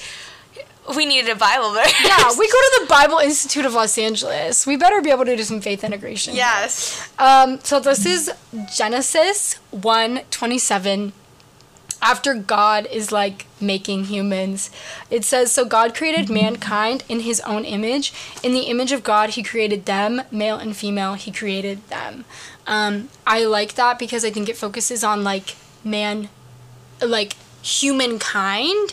we 0.95 1.07
needed 1.07 1.31
a 1.31 1.35
Bible 1.35 1.73
verse. 1.73 1.95
Yeah, 2.05 2.29
we 2.38 2.47
go 2.47 2.53
to 2.53 2.81
the 2.83 2.87
Bible 2.90 3.19
Institute 3.21 3.64
of 3.64 3.73
Los 3.73 3.97
Angeles. 3.97 4.67
We 4.67 4.77
better 4.77 5.01
be 5.01 5.11
able 5.11 5.25
to 5.25 5.35
do 5.35 5.43
some 5.43 5.62
faith 5.62 5.83
integration. 5.83 6.35
yes. 6.35 7.11
Um, 7.19 7.59
so 7.61 7.81
this 7.81 8.05
is 8.05 8.31
Genesis 8.77 9.55
1 9.71 10.21
27. 10.31 11.14
After 12.05 12.35
God 12.35 12.87
is 12.93 13.11
like 13.11 13.47
making 13.62 14.05
humans, 14.05 14.71
it 15.09 15.25
says, 15.25 15.51
So 15.51 15.64
God 15.64 15.95
created 15.95 16.29
mankind 16.29 17.03
in 17.09 17.21
his 17.21 17.40
own 17.40 17.64
image. 17.64 18.12
In 18.43 18.53
the 18.53 18.64
image 18.64 18.93
of 18.93 19.03
God, 19.03 19.31
he 19.31 19.43
created 19.43 19.87
them, 19.87 20.21
male 20.31 20.57
and 20.57 20.77
female, 20.77 21.14
he 21.14 21.33
created 21.33 21.88
them. 21.88 22.27
Um, 22.67 23.09
I 23.27 23.47
like 23.47 23.77
that 23.77 23.99
because 23.99 24.23
I 24.23 24.31
think 24.31 24.51
it 24.51 24.57
focuses 24.59 25.03
on 25.03 25.25
like 25.25 25.57
man, 25.83 26.29
like 27.01 27.37
humankind 27.62 28.93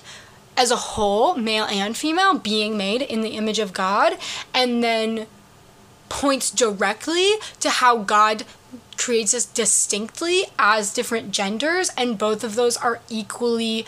as 0.55 0.71
a 0.71 0.77
whole, 0.77 1.35
male 1.35 1.65
and 1.65 1.97
female, 1.97 2.37
being 2.37 2.77
made 2.77 3.01
in 3.01 3.19
the 3.19 3.31
image 3.31 3.59
of 3.59 3.73
God. 3.73 4.13
And 4.53 4.81
then 4.81 5.27
points 6.07 6.49
directly 6.49 7.31
to 7.59 7.69
how 7.69 7.97
God 7.97 8.45
creates 9.01 9.33
us 9.33 9.45
distinctly 9.45 10.45
as 10.59 10.93
different 10.93 11.31
genders, 11.31 11.89
and 11.97 12.17
both 12.17 12.43
of 12.43 12.55
those 12.55 12.77
are 12.77 12.99
equally 13.09 13.85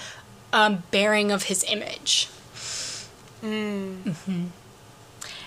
um, 0.51 0.83
bearing 0.91 1.31
of 1.31 1.43
His 1.43 1.63
image. 1.65 2.27
And 3.43 4.11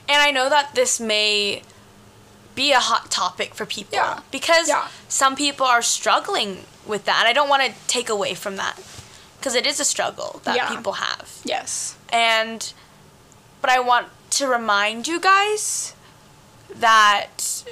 I 0.08 0.30
know 0.30 0.48
that 0.48 0.74
this 0.74 1.00
may 1.00 1.62
be 2.54 2.72
a 2.72 2.78
hot 2.80 3.10
topic 3.10 3.54
for 3.54 3.66
people 3.66 3.96
Yeah. 3.98 4.20
because 4.30 4.68
Yeah. 4.68 4.88
some 5.08 5.34
people 5.36 5.66
are 5.66 5.82
struggling 5.82 6.64
with 6.86 7.04
that. 7.06 7.18
And 7.20 7.28
I 7.28 7.32
don't 7.32 7.48
want 7.48 7.62
to 7.64 7.72
take 7.86 8.08
away 8.08 8.34
from 8.34 8.56
that 8.56 8.78
because 9.38 9.54
it 9.54 9.66
is 9.66 9.80
a 9.80 9.84
struggle 9.84 10.40
that 10.44 10.56
Yeah. 10.56 10.68
people 10.68 10.94
have. 10.94 11.28
Yes. 11.44 11.96
And 12.10 12.72
but 13.60 13.70
I 13.70 13.80
want 13.80 14.08
to 14.38 14.46
remind 14.46 15.08
you 15.08 15.18
guys 15.20 15.92
that 16.74 17.64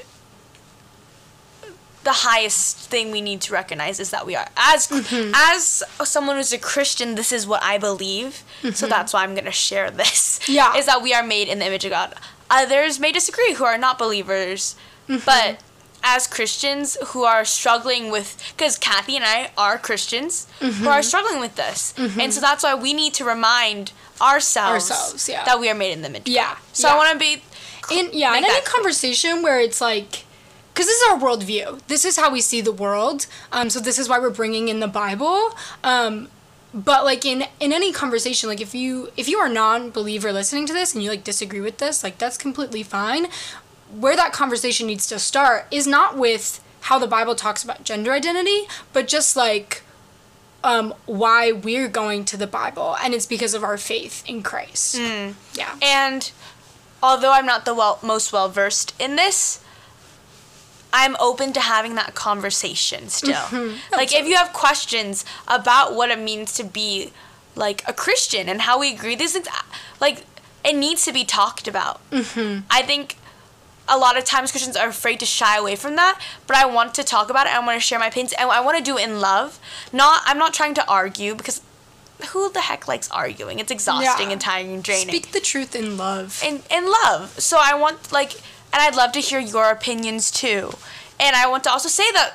the 2.05 2.12
highest 2.29 2.77
thing 2.90 3.11
we 3.11 3.21
need 3.21 3.40
to 3.40 3.53
recognize 3.53 3.99
is 3.99 4.11
that 4.11 4.25
we 4.27 4.37
are 4.37 4.47
as 4.57 4.87
Mm-hmm. 4.88 5.33
as 5.35 5.83
someone 6.09 6.37
who's 6.37 6.53
a 6.53 6.59
Christian 6.59 7.14
this 7.14 7.33
is 7.33 7.47
what 7.47 7.62
I 7.62 7.79
believe 7.79 8.43
so 8.73 8.87
that's 8.87 9.12
why 9.12 9.23
I'm 9.25 9.35
going 9.35 9.45
to 9.47 9.51
share 9.53 9.90
this 9.90 10.38
Mm-hmm. 10.43 10.53
Yeah. 10.53 10.77
is 10.77 10.87
that 10.87 11.03
we 11.03 11.12
are 11.14 11.23
made 11.23 11.49
in 11.49 11.59
the 11.61 11.67
image 11.67 11.85
of 11.85 11.90
God 11.90 12.14
others 12.51 13.01
may 13.01 13.11
disagree 13.12 13.55
who 13.55 13.64
are 13.64 13.79
not 13.79 13.99
believers 13.99 14.77
Mm-hmm. 15.09 15.25
but 15.27 15.61
as 16.07 16.27
Christians 16.27 16.97
who 17.09 17.25
are 17.25 17.45
struggling 17.47 18.11
with 18.11 18.37
because 18.57 18.77
Kathy 18.79 19.17
and 19.17 19.25
I 19.25 19.51
are 19.57 19.79
Christians 19.79 20.47
who 20.61 20.67
Mm-hmm. 20.69 20.87
are 20.88 21.03
struggling 21.03 21.40
with 21.40 21.57
this 21.57 21.95
and 22.21 22.33
so 22.35 22.40
that's 22.40 22.62
why 22.62 22.75
we 22.75 22.93
need 22.93 23.14
to 23.14 23.25
remind 23.25 23.93
ourselves, 24.21 24.90
Ourselves, 24.90 25.29
yeah. 25.29 25.45
that 25.45 25.59
we 25.59 25.69
are 25.71 25.75
made 25.75 25.93
in 25.93 26.03
the 26.03 26.09
image 26.09 26.23
of 26.23 26.29
Yeah, 26.29 26.49
God. 26.55 26.59
so 26.73 26.88
yeah. 26.88 26.95
I 26.95 26.97
want 26.99 27.12
to 27.12 27.19
be 27.19 27.43
in 27.93 28.11
yeah 28.12 28.37
in 28.37 28.45
any 28.45 28.61
conversation 28.62 29.43
where 29.43 29.59
it's 29.61 29.81
like 29.81 30.24
because 30.75 30.87
this 30.87 31.01
is 31.01 31.13
our 31.13 31.19
worldview. 31.21 31.87
This 31.87 32.05
is 32.05 32.17
how 32.17 32.33
we 32.33 32.41
see 32.41 32.61
the 32.61 32.73
world. 32.73 33.27
Um, 33.53 33.71
so 33.71 33.79
this 33.79 33.97
is 33.97 34.09
why 34.09 34.19
we're 34.19 34.31
bringing 34.31 34.69
in 34.69 34.81
the 34.81 34.89
bible. 34.89 35.57
Um, 35.85 36.29
but 36.75 37.05
like 37.05 37.25
in 37.25 37.45
in 37.61 37.73
any 37.73 37.93
conversation 37.93 38.49
like 38.49 38.61
if 38.61 38.75
you 38.75 39.13
if 39.17 39.29
you 39.29 39.39
are 39.39 39.47
a 39.47 39.53
non-believer 39.53 40.33
listening 40.33 40.67
to 40.67 40.73
this 40.73 40.93
and 40.93 41.05
you 41.05 41.09
like 41.09 41.23
disagree 41.23 41.61
with 41.61 41.79
this 41.79 42.03
like 42.03 42.19
that's 42.19 42.37
completely 42.37 42.83
fine. 42.83 43.29
Where 43.97 44.17
that 44.17 44.33
conversation 44.33 44.89
needs 44.89 45.07
to 45.07 45.21
start 45.21 45.69
is 45.71 45.87
not 45.87 46.19
with 46.19 46.61
how 46.83 46.99
the 46.99 47.07
bible 47.07 47.37
talks 47.37 47.63
about 47.63 47.85
gender 47.85 48.11
identity 48.11 48.63
but 48.93 49.07
just 49.07 49.37
like 49.37 49.83
um, 50.65 50.95
why 51.07 51.53
we're 51.53 51.89
going 51.89 52.25
to 52.25 52.37
the 52.37 52.47
bible 52.47 52.97
and 53.05 53.15
it's 53.15 53.27
because 53.27 53.55
of 53.55 53.63
our 53.63 53.77
faith 53.79 54.29
in 54.29 54.43
christ. 54.43 54.97
Yeah. 55.55 55.77
And 55.81 56.33
although 57.03 57.33
I'm 57.33 57.47
not 57.47 57.67
the 57.67 57.75
well, 57.75 57.99
most 58.03 58.33
well 58.33 58.49
versed 58.49 58.95
in 58.99 59.15
this, 59.17 59.63
I'm 60.96 61.16
open 61.18 61.52
to 61.54 61.61
having 61.61 61.96
that 61.96 62.14
conversation 62.14 63.09
still. 63.09 63.35
Mm-hmm. 63.35 63.92
Like 63.92 64.14
if 64.14 64.28
you 64.28 64.37
have 64.37 64.52
questions 64.52 65.24
about 65.48 65.94
what 65.94 66.11
it 66.11 66.20
means 66.20 66.54
to 66.54 66.64
be 66.64 67.12
like 67.57 67.83
a 67.88 67.92
Christian 67.92 68.48
and 68.48 68.61
how 68.62 68.78
we 68.78 68.94
agree, 68.94 69.16
these 69.16 69.33
things, 69.33 69.48
like 70.00 70.24
it 70.64 70.76
needs 70.76 71.04
to 71.04 71.12
be 71.12 71.24
talked 71.24 71.66
about. 71.66 71.98
Mm-hmm. 72.11 72.61
I 72.70 72.83
think 72.83 73.16
a 73.88 73.98
lot 73.98 74.16
of 74.16 74.24
times 74.24 74.52
Christians 74.52 74.76
are 74.76 74.88
afraid 74.88 75.18
to 75.20 75.26
shy 75.26 75.59
away 75.59 75.74
from 75.74 75.96
that, 75.96 76.20
but 76.46 76.57
I 76.57 76.64
want 76.64 76.94
to 76.94 77.02
talk 77.02 77.28
about 77.28 77.46
it. 77.48 77.52
I 77.54 77.59
want 77.59 77.76
to 77.76 77.80
share 77.87 77.98
my 77.98 78.07
opinions, 78.07 78.33
and 78.38 78.48
I 78.48 78.61
want 78.61 78.78
to 78.78 78.85
do 78.85 78.96
it 78.96 79.07
in 79.09 79.20
love. 79.20 79.59
Not, 79.92 80.22
I'm 80.24 80.38
not 80.38 80.54
trying 80.54 80.74
to 80.74 80.88
argue 80.88 81.35
because 81.35 81.61
who 82.30 82.50
the 82.52 82.62
heck 82.62 82.87
likes 82.88 83.11
arguing? 83.11 83.59
It's 83.59 83.70
exhausting 83.72 84.28
Yeah. 84.28 84.33
and 84.33 84.40
tiring 84.40 84.72
and 84.72 84.83
draining 84.85 85.09
speak 85.09 85.33
the 85.33 85.40
truth 85.40 85.74
in 85.74 85.96
love 85.96 86.40
in 86.46 86.62
in 86.70 86.87
love. 87.02 87.38
So 87.40 87.59
I 87.61 87.74
want 87.74 88.12
like, 88.12 88.40
and 88.75 88.83
I'd 88.83 88.97
love 88.97 89.13
to 89.13 89.21
hear 89.21 89.39
your 89.39 89.71
opinions 89.71 90.31
too. 90.33 90.73
And 91.21 91.37
I 91.37 91.47
want 91.49 91.63
to 91.65 91.71
also 91.71 91.89
say 91.89 92.11
that 92.13 92.35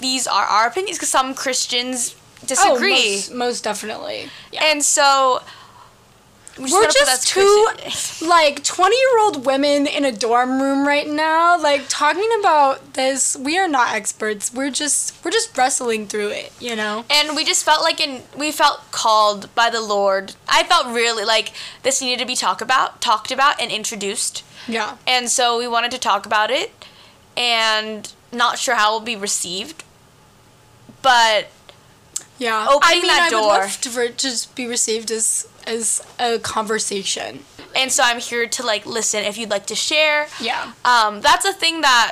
these 0.00 0.26
are 0.26 0.44
our 0.44 0.66
opinions 0.66 0.96
because 0.96 1.10
some 1.10 1.34
Christians 1.34 2.16
oh, 2.42 2.46
disagree, 2.46 2.94
Oh, 2.94 3.12
most, 3.12 3.34
most 3.34 3.64
definitely. 3.64 4.30
Yeah. 4.50 4.64
and 4.64 4.82
so 4.82 5.42
we 6.58 6.70
We're 6.70 6.90
just 6.90 7.28
two 7.28 7.68
like 8.26 8.62
20 8.62 8.96
year 8.96 9.18
old 9.20 9.46
women 9.46 9.86
in 9.86 10.04
a 10.04 10.12
dorm 10.12 10.60
room 10.60 10.86
right 10.86 11.08
now, 11.08 11.60
like 11.60 11.82
talking 11.88 12.28
about 12.40 12.94
this. 12.94 13.36
We 13.36 13.58
are 13.58 13.68
not 13.68 13.94
experts. 13.94 14.52
We're 14.52 14.70
just 14.70 15.24
we're 15.24 15.30
just 15.30 15.56
wrestling 15.56 16.06
through 16.06 16.28
it, 16.28 16.52
you 16.60 16.76
know? 16.76 17.04
and 17.10 17.34
we 17.36 17.44
just 17.44 17.64
felt 17.64 17.82
like 17.82 18.00
in 18.00 18.22
we 18.36 18.52
felt 18.52 18.90
called 18.90 19.54
by 19.54 19.70
the 19.70 19.80
Lord. 19.80 20.34
I 20.48 20.62
felt 20.64 20.86
really 20.86 21.24
like 21.24 21.52
this 21.82 22.00
needed 22.00 22.20
to 22.20 22.26
be 22.26 22.36
talked 22.36 22.62
about, 22.62 23.00
talked 23.00 23.30
about, 23.30 23.60
and 23.60 23.70
introduced. 23.70 24.44
Yeah. 24.68 24.96
And 25.06 25.28
so 25.28 25.58
we 25.58 25.66
wanted 25.66 25.90
to 25.92 25.98
talk 25.98 26.26
about 26.26 26.50
it 26.50 26.72
and 27.36 28.12
not 28.30 28.58
sure 28.58 28.74
how 28.74 28.90
it 28.90 28.98
will 28.98 29.06
be 29.06 29.16
received. 29.16 29.84
But 31.00 31.48
Yeah. 32.46 32.66
Opening 32.74 32.82
I 32.90 32.94
mean, 33.00 33.06
that 33.12 33.22
I 33.26 33.30
door. 33.30 33.40
would 33.42 33.48
love 33.64 33.80
to 33.84 33.88
for 33.94 34.04
to 34.08 34.12
just 34.30 34.54
be 34.60 34.66
received 34.76 35.10
as 35.18 35.46
as 35.74 36.02
a 36.18 36.38
conversation. 36.38 37.30
and 37.80 37.88
so 37.96 38.00
I'm 38.08 38.20
here 38.30 38.46
to 38.56 38.60
like 38.72 38.84
listen 38.98 39.20
if 39.30 39.34
you'd 39.38 39.50
like 39.56 39.66
to 39.74 39.78
share. 39.88 40.20
Yeah. 40.40 40.72
Um 40.84 41.12
that's 41.26 41.46
a 41.52 41.54
thing 41.62 41.76
that 41.82 42.08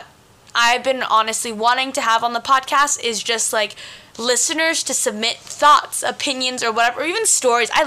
I've 0.66 0.82
been 0.90 1.02
honestly 1.18 1.52
wanting 1.52 1.90
to 1.98 2.00
have 2.10 2.20
on 2.28 2.32
the 2.38 2.40
podcast 2.52 2.94
is 3.10 3.16
just 3.22 3.52
like 3.52 3.72
listeners 4.18 4.82
to 4.88 4.92
submit 5.06 5.36
thoughts, 5.62 6.02
opinions 6.02 6.62
or 6.64 6.70
whatever, 6.72 7.00
or 7.00 7.06
even 7.12 7.24
stories. 7.26 7.70
I 7.72 7.82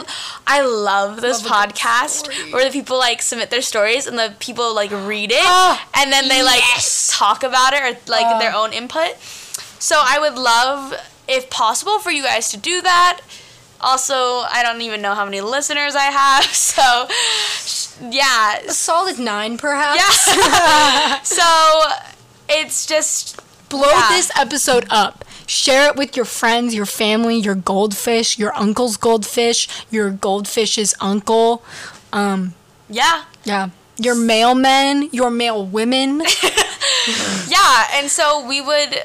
I 0.56 0.60
love 0.90 1.22
this 1.22 1.38
Love 1.44 1.46
a 1.46 1.68
good 1.68 1.76
podcasts 1.76 2.24
story. 2.32 2.52
where 2.54 2.66
the 2.66 2.72
people 2.80 2.98
like 3.08 3.22
submit 3.22 3.50
their 3.50 3.62
stories 3.74 4.08
and 4.08 4.18
the 4.18 4.30
people 4.40 4.74
like 4.82 4.92
read 4.92 5.32
it 5.32 5.44
Ah, 5.64 5.76
and 6.00 6.12
then 6.14 6.26
they 6.30 6.42
like 6.54 6.64
talk 7.10 7.44
about 7.44 7.72
it 7.78 7.82
or 7.86 7.92
like 8.18 8.26
Ah. 8.36 8.40
their 8.40 8.54
own 8.62 8.72
input. 8.74 9.12
So 9.80 9.96
I 10.00 10.18
would 10.24 10.36
love 10.54 10.82
if 11.28 11.50
possible 11.50 12.00
for 12.00 12.12
you 12.12 12.24
guys 12.24 12.50
to 12.52 12.58
do 12.58 12.82
that. 12.82 13.22
Also, 13.82 14.14
I 14.14 14.62
don't 14.64 14.82
even 14.82 15.02
know 15.02 15.14
how 15.14 15.26
many 15.26 15.42
listeners 15.42 15.96
I 15.96 16.06
have. 16.12 16.46
So 16.54 17.08
yeah, 18.10 18.58
A 18.68 18.72
solid 18.72 19.20
nine, 19.20 19.58
perhaps. 19.58 20.28
yeah. 20.28 21.22
so 21.24 21.82
it's 22.50 22.86
just 22.86 23.40
Blow 23.70 23.88
Yeah. 23.90 24.08
this 24.10 24.32
episode 24.38 24.86
up. 24.90 25.26
Share 25.48 25.90
it 25.90 25.96
with 25.96 26.16
your 26.16 26.26
friends, 26.26 26.74
your 26.76 26.86
family, 26.86 27.38
your 27.38 27.56
goldfish, 27.56 28.38
your 28.40 28.56
uncle's 28.56 28.98
goldfish, 28.98 29.68
your 29.92 30.12
goldfish's 30.12 30.94
uncle. 31.02 31.64
Um, 32.14 32.54
Yeah. 32.90 33.24
yeah. 33.44 33.70
Your 33.98 34.16
mailmen, 34.16 35.10
your 35.12 35.30
male 35.32 35.66
women. 35.66 36.22
Yeah, 37.48 37.88
and 37.94 38.10
so 38.10 38.46
we 38.48 38.62
would 38.62 39.04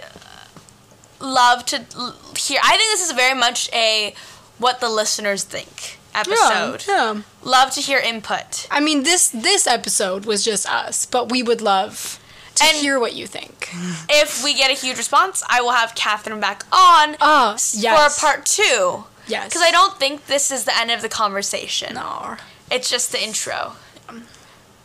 love 1.21 1.65
to 1.67 1.85
l- 1.97 2.17
hear. 2.37 2.61
I 2.63 2.77
think 2.77 2.91
this 2.93 3.05
is 3.05 3.13
very 3.13 3.39
much 3.39 3.71
a 3.73 4.15
what 4.59 4.81
the 4.81 4.89
listeners 4.89 5.45
think 5.45 5.99
episode. 6.15 6.85
Yeah, 6.89 7.15
yeah. 7.15 7.23
Love 7.43 7.71
to 7.73 7.81
hear 7.81 7.99
input. 7.99 8.67
I 8.71 8.81
mean, 8.81 9.03
this 9.05 9.29
this 9.29 9.67
episode 9.67 10.25
was 10.27 10.45
just 10.45 10.69
us, 10.69 11.07
but 11.07 11.31
we 11.31 11.43
would 11.43 11.61
love 11.61 12.19
to 12.57 12.65
And- 12.65 12.77
hear 12.79 12.99
what 12.99 13.15
you 13.15 13.27
think. 13.27 13.71
If 14.11 14.43
we 14.43 14.55
get 14.55 14.71
a 14.71 14.75
huge 14.75 14.97
response, 14.97 15.43
I 15.49 15.61
will 15.61 15.73
have 15.73 15.95
Catherine 15.95 16.41
back 16.41 16.65
on 16.73 17.17
Oh, 17.21 17.57
yes. 17.73 18.19
for 18.19 18.27
part 18.27 18.47
two. 18.47 19.05
Yes. 19.27 19.45
Because 19.49 19.63
I 19.63 19.71
don't 19.71 19.99
think 19.99 20.27
this 20.27 20.51
is 20.51 20.65
the 20.65 20.77
end 20.77 20.91
of 20.91 21.03
the 21.03 21.09
conversation. 21.09 21.95
No. 21.95 22.37
It's 22.71 22.89
just 22.91 23.13
the 23.13 23.23
intro. 23.23 23.75
Um. 24.09 24.25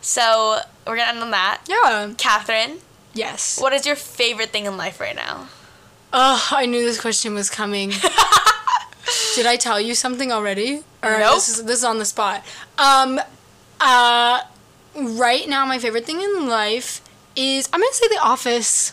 So 0.02 0.58
we're 0.86 0.96
gonna 0.96 1.10
end 1.12 1.22
on 1.22 1.30
that. 1.30 1.62
Yeah. 1.66 2.12
Catherine, 2.18 2.80
Yes. 3.14 3.58
what 3.58 3.72
is 3.72 3.86
your 3.86 3.96
favorite 3.96 4.50
thing 4.50 4.66
in 4.66 4.76
life 4.76 5.00
right 5.00 5.16
now? 5.16 5.48
Oh, 6.16 6.48
I 6.52 6.66
knew 6.66 6.82
this 6.84 7.00
question 7.00 7.34
was 7.34 7.50
coming. 7.50 7.90
Did 9.34 9.46
I 9.46 9.56
tell 9.56 9.80
you 9.80 9.94
something 9.96 10.30
already? 10.30 10.82
Or 11.02 11.18
Nope. 11.18 11.34
this 11.34 11.48
is 11.48 11.64
this 11.64 11.78
is 11.78 11.84
on 11.84 11.98
the 11.98 12.04
spot. 12.04 12.44
Um 12.78 13.20
uh 13.80 14.40
right 14.96 15.48
now 15.48 15.66
my 15.66 15.78
favorite 15.78 16.06
thing 16.06 16.20
in 16.20 16.48
life 16.48 17.00
is 17.34 17.68
I'm 17.72 17.80
gonna 17.80 17.92
say 17.92 18.06
the 18.08 18.20
office. 18.22 18.92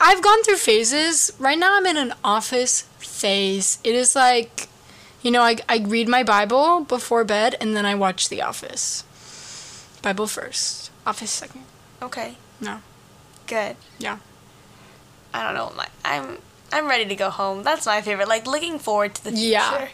I've 0.00 0.22
gone 0.22 0.42
through 0.42 0.56
phases. 0.56 1.30
Right 1.38 1.58
now 1.58 1.76
I'm 1.76 1.86
in 1.86 1.96
an 1.96 2.14
office 2.24 2.82
phase. 2.98 3.78
It 3.84 3.94
is 3.94 4.16
like 4.16 4.68
you 5.22 5.30
know, 5.30 5.42
I, 5.42 5.56
I 5.68 5.78
read 5.78 6.08
my 6.08 6.22
Bible 6.22 6.80
before 6.80 7.24
bed 7.24 7.56
and 7.60 7.76
then 7.76 7.84
I 7.84 7.94
watch 7.96 8.28
The 8.28 8.40
Office. 8.40 9.02
Bible 10.00 10.28
first, 10.28 10.92
Office 11.04 11.30
second. 11.32 11.62
Okay, 12.00 12.36
No. 12.60 12.80
good. 13.48 13.74
Yeah. 13.98 14.18
I 15.34 15.42
don't 15.44 15.54
know. 15.54 15.72
My 15.76 15.86
I'm 16.04 16.38
I'm 16.72 16.86
ready 16.88 17.06
to 17.06 17.14
go 17.16 17.30
home. 17.30 17.62
That's 17.62 17.86
my 17.86 18.00
favorite. 18.02 18.28
Like 18.28 18.46
looking 18.46 18.78
forward 18.78 19.14
to 19.16 19.24
the 19.24 19.30
future. 19.30 19.42
Yeah. 19.50 19.88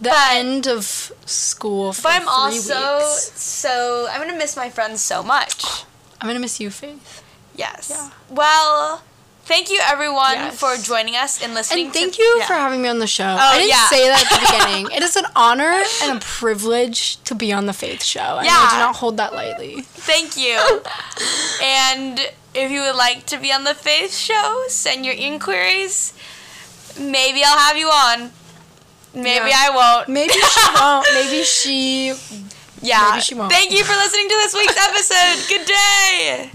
The 0.00 0.10
But- 0.10 0.32
end 0.32 0.66
of 0.66 0.84
school 1.24 1.92
for 1.92 2.02
But 2.02 2.22
I'm 2.22 2.28
also 2.28 2.98
weeks. 2.98 3.32
so 3.40 4.08
I'm 4.10 4.20
gonna 4.20 4.36
miss 4.38 4.56
my 4.56 4.68
friends 4.70 5.00
so 5.02 5.22
much. 5.22 5.64
I'm 6.20 6.28
gonna 6.28 6.40
miss 6.40 6.60
you, 6.60 6.70
Faith. 6.70 7.22
Yes. 7.54 7.88
Yeah. 7.90 8.10
Well, 8.28 9.02
thank 9.46 9.70
you 9.70 9.80
everyone 9.82 10.34
Yes. 10.34 10.58
for 10.58 10.76
joining 10.76 11.16
us 11.16 11.42
and 11.42 11.54
listening. 11.54 11.86
And 11.86 11.94
thank 11.94 12.14
to, 12.14 12.22
you 12.22 12.36
Yeah. 12.40 12.46
for 12.46 12.52
having 12.54 12.82
me 12.82 12.88
on 12.90 12.98
the 12.98 13.06
show. 13.06 13.24
Oh, 13.24 13.36
I 13.38 13.56
didn't 13.58 13.68
yeah. 13.70 13.88
say 13.88 14.08
that 14.08 14.22
at 14.24 14.28
the 14.28 14.46
beginning. 14.66 14.90
It 14.94 15.02
is 15.02 15.16
an 15.16 15.26
honor 15.34 15.82
and 16.02 16.18
a 16.18 16.20
privilege 16.20 17.16
to 17.24 17.34
be 17.34 17.50
on 17.52 17.64
the 17.66 17.72
Faith 17.72 18.02
Show. 18.04 18.36
And 18.38 18.40
I 18.40 18.44
Yeah. 18.44 18.70
do 18.70 18.76
not 18.78 18.96
hold 18.96 19.16
that 19.16 19.34
lightly. 19.34 19.80
Thank 19.82 20.36
you. 20.36 20.58
and 21.62 22.30
if 22.56 22.70
you 22.70 22.80
would 22.82 22.96
like 22.96 23.26
to 23.26 23.38
be 23.38 23.52
on 23.52 23.64
the 23.64 23.74
Faith 23.74 24.14
Show, 24.14 24.64
send 24.68 25.04
your 25.04 25.14
inquiries. 25.14 26.12
Maybe 26.98 27.42
I'll 27.44 27.58
have 27.58 27.76
you 27.76 27.88
on. 27.88 28.30
Maybe 29.14 29.48
Yeah. 29.50 29.64
I 29.68 29.70
won't. 29.70 30.08
Maybe 30.08 30.32
she 30.32 30.60
won't. 30.80 31.06
Maybe 31.14 31.42
she 31.44 32.08
Yeah. 32.82 33.08
maybe 33.10 33.20
she 33.22 33.34
won't. 33.34 33.52
Thank 33.52 33.70
you 33.72 33.84
for 33.84 33.94
listening 33.94 34.28
to 34.28 34.34
this 34.42 34.54
week's 34.54 34.76
episode. 34.76 35.48
Good 35.48 35.66
day. 35.66 36.50